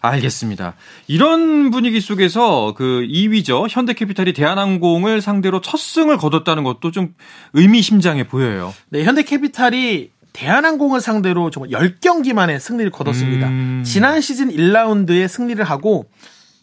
알겠습니다. 0.00 0.74
이런 1.06 1.70
분위기 1.70 2.00
속에서 2.00 2.74
그 2.76 3.06
2위죠. 3.08 3.66
현대캐피탈이 3.68 4.32
대한항공을 4.32 5.20
상대로 5.20 5.60
첫 5.60 5.78
승을 5.78 6.16
거뒀다는 6.16 6.64
것도 6.64 6.90
좀 6.90 7.14
의미심장해 7.52 8.26
보여요. 8.26 8.74
네, 8.88 9.04
현대캐피탈이 9.04 10.10
대한항공을 10.32 11.00
상대로 11.00 11.50
정말 11.50 11.70
10경기 11.70 12.32
만에 12.32 12.58
승리를 12.58 12.90
거뒀습니다. 12.90 13.48
음... 13.48 13.82
지난 13.84 14.20
시즌 14.20 14.48
1라운드에 14.48 15.26
승리를 15.28 15.62
하고 15.64 16.06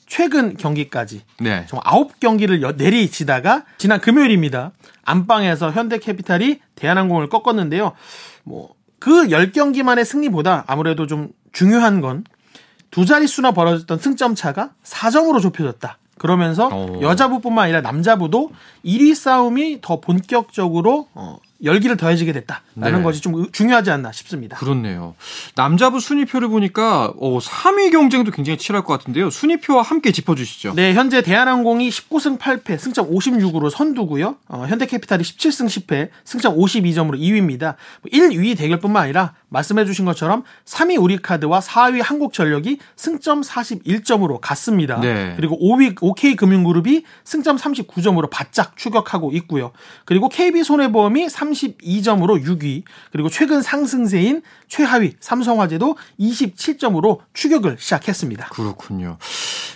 최근 0.08 0.56
경기까지 0.56 1.22
네. 1.40 1.66
정말 1.68 1.84
9경기를 1.86 2.76
내리치다가 2.78 3.66
지난 3.78 4.00
금요일입니다. 4.00 4.72
안방에서 5.04 5.72
현대캐피탈이 5.72 6.60
대한항공을 6.76 7.30
꺾었는데요. 7.30 7.94
뭐 8.44 8.78
그 9.00 9.28
10경기만의 9.28 10.06
승리보다 10.06 10.64
아무래도 10.68 11.08
좀 11.08 11.30
중요한 11.52 12.02
건 12.02 12.24
두 12.92 13.06
자릿수나 13.06 13.52
벌어졌던 13.52 14.00
승점 14.00 14.36
차가 14.36 14.72
4점으로 14.84 15.42
좁혀졌다. 15.42 15.98
그러면서 16.18 16.68
오. 16.68 16.98
어. 16.98 17.02
여자부뿐만 17.02 17.66
아니라 17.66 17.82
남자부도 17.82 18.52
1위 18.86 19.14
싸움이 19.16 19.80
더 19.82 20.00
본격적으로 20.00 21.08
어, 21.14 21.38
열기를 21.64 21.98
더해지게 21.98 22.34
됐다라는 22.34 23.00
네. 23.00 23.04
것이 23.04 23.22
좀 23.22 23.52
중요하지 23.52 23.92
않나 23.92 24.12
싶습니다. 24.12 24.58
그렇네요. 24.58 25.16
남자부 25.56 26.00
순위표를 26.00 26.48
보니까 26.50 27.14
어, 27.20 27.40
3위 27.40 27.92
경쟁도 27.92 28.32
굉장히 28.32 28.58
치열할 28.58 28.84
것 28.84 28.98
같은데요. 28.98 29.30
순위표와 29.30 29.82
함께 29.82 30.12
짚어주시죠. 30.12 30.74
네, 30.76 30.94
현재 30.94 31.22
대한항공이 31.22 31.90
19승 31.90 32.38
8패, 32.38 32.78
승점 32.78 33.12
56으로 33.12 33.70
선두고요. 33.70 34.36
어, 34.48 34.66
현대캐피탈이 34.68 35.24
17승 35.24 35.66
10패, 35.66 36.10
승점 36.24 36.58
52점으로 36.58 37.20
2위입니다. 37.20 37.76
1위 38.12 38.58
대결뿐만 38.58 39.04
아니라 39.04 39.34
말씀해주신 39.50 40.06
것처럼 40.06 40.44
3위 40.66 41.02
우리카드와 41.02 41.60
4위 41.60 42.02
한국전력이 42.04 42.80
승점 42.96 43.42
41점으로 43.42 44.40
같습니다. 44.42 45.00
네. 45.00 45.34
그리고 45.38 45.58
5위 45.60 45.96
OK금융그룹이 46.02 47.04
승점 47.24 47.58
39점으로 47.58 48.30
바짝 48.30 48.76
추격하고 48.78 49.32
있고요. 49.34 49.72
그리고 50.06 50.30
KB손해보험이 50.30 51.30
32점으로 51.52 52.44
6위, 52.44 52.84
그리고 53.12 53.30
최근 53.30 53.62
상승세인 53.62 54.42
최하위 54.68 55.14
삼성화재도 55.20 55.98
27점으로 56.20 57.20
추격을 57.34 57.78
시작했습니다. 57.80 58.50
그렇군요. 58.50 59.18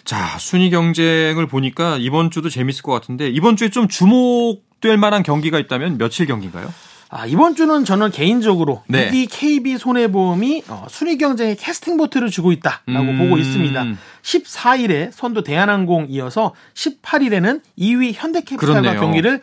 자, 0.03 0.37
순위 0.39 0.69
경쟁을 0.69 1.47
보니까 1.47 1.97
이번 1.97 2.31
주도 2.31 2.49
재밌을 2.49 2.83
것 2.83 2.91
같은데 2.91 3.29
이번 3.29 3.55
주에 3.55 3.69
좀 3.69 3.87
주목될 3.87 4.97
만한 4.97 5.23
경기가 5.23 5.59
있다면 5.59 5.97
며칠 5.97 6.25
경기인가요? 6.25 6.73
아, 7.13 7.25
이번 7.25 7.55
주는 7.55 7.83
저는 7.83 8.09
개인적으로 8.11 8.83
네. 8.87 9.11
6위 9.11 9.27
KB 9.29 9.77
손해보험이 9.77 10.63
어, 10.69 10.85
순위 10.89 11.17
경쟁에 11.17 11.55
캐스팅 11.55 11.97
보트를 11.97 12.29
주고 12.29 12.53
있다라고 12.53 13.11
음... 13.11 13.17
보고 13.17 13.37
있습니다. 13.37 13.85
14일에 14.21 15.11
선두 15.11 15.43
대한항공 15.43 16.07
이어서 16.09 16.53
18일에는 16.73 17.61
2위 17.77 18.13
현대캐피탈과 18.13 18.81
그렇네요. 18.81 18.99
경기를 19.01 19.41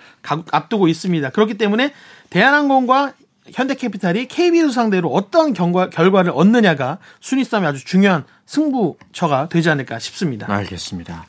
앞두고 0.50 0.88
있습니다. 0.88 1.28
그렇기 1.28 1.58
때문에 1.58 1.92
대한항공과 2.30 3.12
현대캐피탈이 3.52 4.28
KB를 4.28 4.70
상대로 4.70 5.10
어떤 5.10 5.52
경과, 5.52 5.90
결과를 5.90 6.32
얻느냐가 6.34 6.98
순위 7.20 7.44
싸움이 7.44 7.66
아주 7.66 7.84
중요한 7.84 8.24
승부처가 8.48 9.50
되지 9.50 9.68
않을까 9.68 9.98
싶습니다. 9.98 10.50
알겠습니다. 10.50 11.26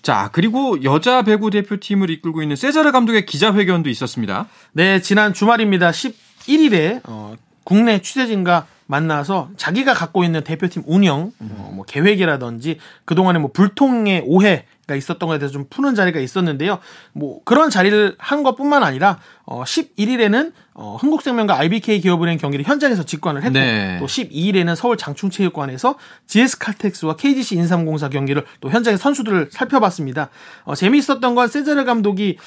자, 0.00 0.30
그리고 0.32 0.82
여자 0.82 1.22
배구 1.22 1.50
대표팀을 1.50 2.08
이끌고 2.10 2.42
있는 2.42 2.56
세자르 2.56 2.92
감독의 2.92 3.26
기자회견도 3.26 3.90
있었습니다. 3.90 4.48
네, 4.72 5.00
지난 5.02 5.34
주말입니다. 5.34 5.90
11일에 5.90 7.02
어, 7.04 7.36
국내 7.64 8.00
취재진과 8.00 8.66
만나서 8.92 9.48
자기가 9.56 9.94
갖고 9.94 10.22
있는 10.22 10.44
대표팀 10.44 10.82
운영, 10.86 11.32
어, 11.40 11.70
뭐 11.72 11.84
계획이라든지 11.86 12.78
그동안의 13.06 13.40
뭐 13.40 13.50
불통의 13.50 14.24
오해 14.26 14.66
가 14.84 14.96
있었던 14.96 15.28
것에 15.28 15.38
대해서 15.38 15.52
좀 15.52 15.66
푸는 15.70 15.94
자리가 15.94 16.18
있었는데요. 16.18 16.80
뭐 17.12 17.40
그런 17.44 17.70
자리를 17.70 18.16
한 18.18 18.42
것뿐만 18.42 18.82
아니라 18.82 19.20
어 19.44 19.62
11일에는 19.62 20.52
어 20.74 20.96
흥국생명과 21.00 21.56
IBK 21.56 22.00
기업은행 22.00 22.36
경기를 22.36 22.64
현장에서 22.64 23.04
직관을 23.04 23.44
했고 23.44 23.52
네. 23.52 23.98
또 24.00 24.06
12일에는 24.06 24.74
서울 24.74 24.96
장충체육관에서 24.96 25.94
GS칼텍스와 26.26 27.14
KGC 27.14 27.54
인삼공사 27.54 28.08
경기를 28.08 28.44
또 28.60 28.70
현장의 28.70 28.98
선수들을 28.98 29.50
살펴봤습니다. 29.52 30.30
어 30.64 30.74
재미있었던 30.74 31.34
건 31.36 31.46
세자르 31.46 31.84
감독이 31.84 32.38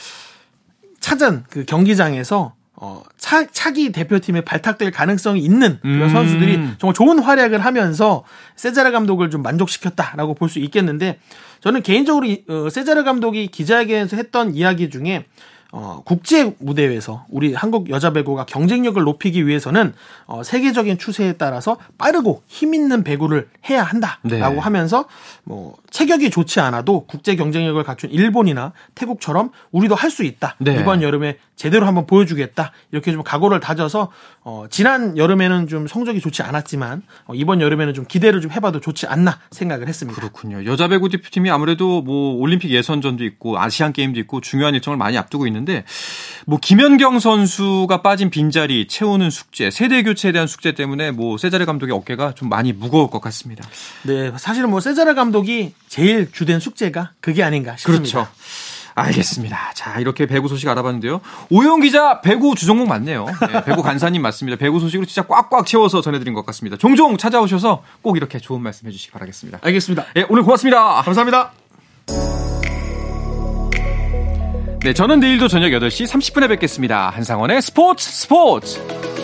찾은 1.00 1.46
그 1.50 1.64
경기장에서 1.64 2.54
어, 2.78 3.02
차, 3.18 3.46
차기 3.52 3.92
대표팀에 3.92 4.42
발탁될 4.42 4.92
가능성이 4.92 5.40
있는 5.42 5.80
그런 5.82 6.02
음. 6.04 6.10
선수들이 6.10 6.60
정말 6.78 6.94
좋은 6.94 7.20
활약을 7.20 7.60
하면서 7.64 8.24
세자르 8.56 8.92
감독을 8.92 9.30
좀 9.30 9.42
만족시켰다라고 9.42 10.34
볼 10.34 10.50
수 10.50 10.60
있겠는데 10.60 11.20
저는 11.62 11.82
개인적으로 11.82 12.28
어, 12.50 12.70
세자르 12.70 13.04
감독이 13.04 13.48
기자회견에서 13.48 14.18
했던 14.18 14.54
이야기 14.56 14.90
중에 14.90 15.26
어, 15.72 16.02
국제 16.06 16.56
무대에서 16.60 17.26
우리 17.28 17.54
한국 17.54 17.90
여자 17.90 18.14
배구가 18.14 18.46
경쟁력을 18.46 19.02
높이기 19.04 19.46
위해서는 19.46 19.94
어, 20.26 20.42
세계적인 20.42 20.98
추세에 20.98 21.34
따라서 21.34 21.76
빠르고 21.98 22.44
힘 22.48 22.74
있는 22.74 23.04
배구를 23.04 23.50
해야 23.70 23.84
한다라고 23.84 24.56
네. 24.56 24.60
하면서 24.60 25.06
뭐 25.44 25.76
체격이 25.90 26.30
좋지 26.30 26.62
않아도 26.62 27.06
국제 27.08 27.36
경쟁력을 27.36 27.84
갖춘 27.84 28.10
일본이나 28.10 28.72
태국처럼 28.94 29.52
우리도 29.72 29.96
할 29.96 30.12
수 30.12 30.24
있다. 30.24 30.56
네. 30.60 30.78
이번 30.80 31.02
여름에 31.02 31.40
제대로 31.56 31.86
한번 31.88 32.06
보여주겠다. 32.06 32.72
이렇게 32.92 33.12
좀 33.12 33.24
각오를 33.24 33.60
다져서 33.60 34.12
어, 34.44 34.66
지난 34.70 35.18
여름에는 35.18 35.68
좀 35.68 35.88
성적이 35.88 36.20
좋지 36.20 36.44
않았지만 36.44 37.02
어, 37.26 37.34
이번 37.34 37.62
여름에는 37.62 37.94
좀 37.94 38.06
기대를 38.06 38.42
좀 38.42 38.52
해봐도 38.52 38.80
좋지 38.80 39.08
않나 39.08 39.40
생각을 39.52 39.88
했습니다. 39.88 40.20
그렇군요. 40.20 40.66
여자 40.66 40.88
배구 40.88 41.10
대표팀이 41.10 41.50
아무래도 41.50 42.02
뭐 42.02 42.36
올림픽 42.36 42.70
예선전도 42.72 43.24
있고 43.24 43.60
아시안 43.60 43.94
게임도 43.94 44.20
있고 44.22 44.42
중요한 44.42 44.76
일정을 44.76 44.98
많이 44.98 45.18
앞두고 45.18 45.48
있는데 45.48 45.86
뭐 46.46 46.60
김연경 46.62 47.20
선수가 47.20 48.02
빠진 48.02 48.30
빈자리 48.30 48.88
채우는 48.88 49.30
숙제, 49.30 49.72
세대 49.72 50.04
교체에 50.04 50.32
대한 50.32 50.48
숙제 50.48 50.74
때문에 50.74 51.12
뭐 51.12 51.38
세자르 51.38 51.66
감독의 51.66 51.96
어깨가 51.96 52.34
좀 52.34 52.50
많이 52.50 52.74
무거울 52.74 53.10
것 53.10 53.22
같습니다. 53.22 53.68
네, 54.04 54.32
사실은 54.38 54.70
뭐 54.70 54.80
세자르 54.80 55.16
감독이 55.16 55.74
제일 55.88 56.32
주된 56.32 56.60
숙제가 56.60 57.14
그게 57.22 57.44
아닌가 57.44 57.76
싶습니다. 57.78 58.26
그렇죠. 58.26 58.28
알겠습니다. 58.96 59.74
자, 59.76 60.00
이렇게 60.00 60.26
배구 60.26 60.48
소식 60.48 60.68
알아봤는데요. 60.70 61.22
오영 61.50 61.82
기자 61.82 62.22
배구 62.22 62.56
주종목 62.56 62.88
맞네요. 62.88 63.26
네, 63.52 63.64
배구 63.66 63.84
간사님 63.84 64.22
맞습니다. 64.22 64.58
배구 64.58 64.80
소식으로 64.80 65.06
진짜 65.06 65.24
꽉꽉 65.28 65.66
채워서 65.66 66.02
전해드린 66.02 66.34
것 66.34 66.46
같습니다. 66.46 66.78
종종 66.78 67.18
찾아오셔서 67.18 67.84
꼭 68.02 68.16
이렇게 68.16 68.40
좋은 68.40 68.62
말씀 68.62 68.88
해주시기 68.88 69.12
바라겠습니다. 69.12 69.60
알겠습니다. 69.62 70.06
네, 70.16 70.26
오늘 70.30 70.44
고맙습니다. 70.44 71.02
감사합니다. 71.02 71.52
네, 74.82 74.94
저는 74.94 75.20
내일도 75.20 75.48
저녁 75.48 75.70
8시 75.70 76.08
30분에 76.08 76.48
뵙겠습니다. 76.48 77.10
한상원의 77.10 77.62
스포츠 77.62 78.10
스포츠! 78.10 79.15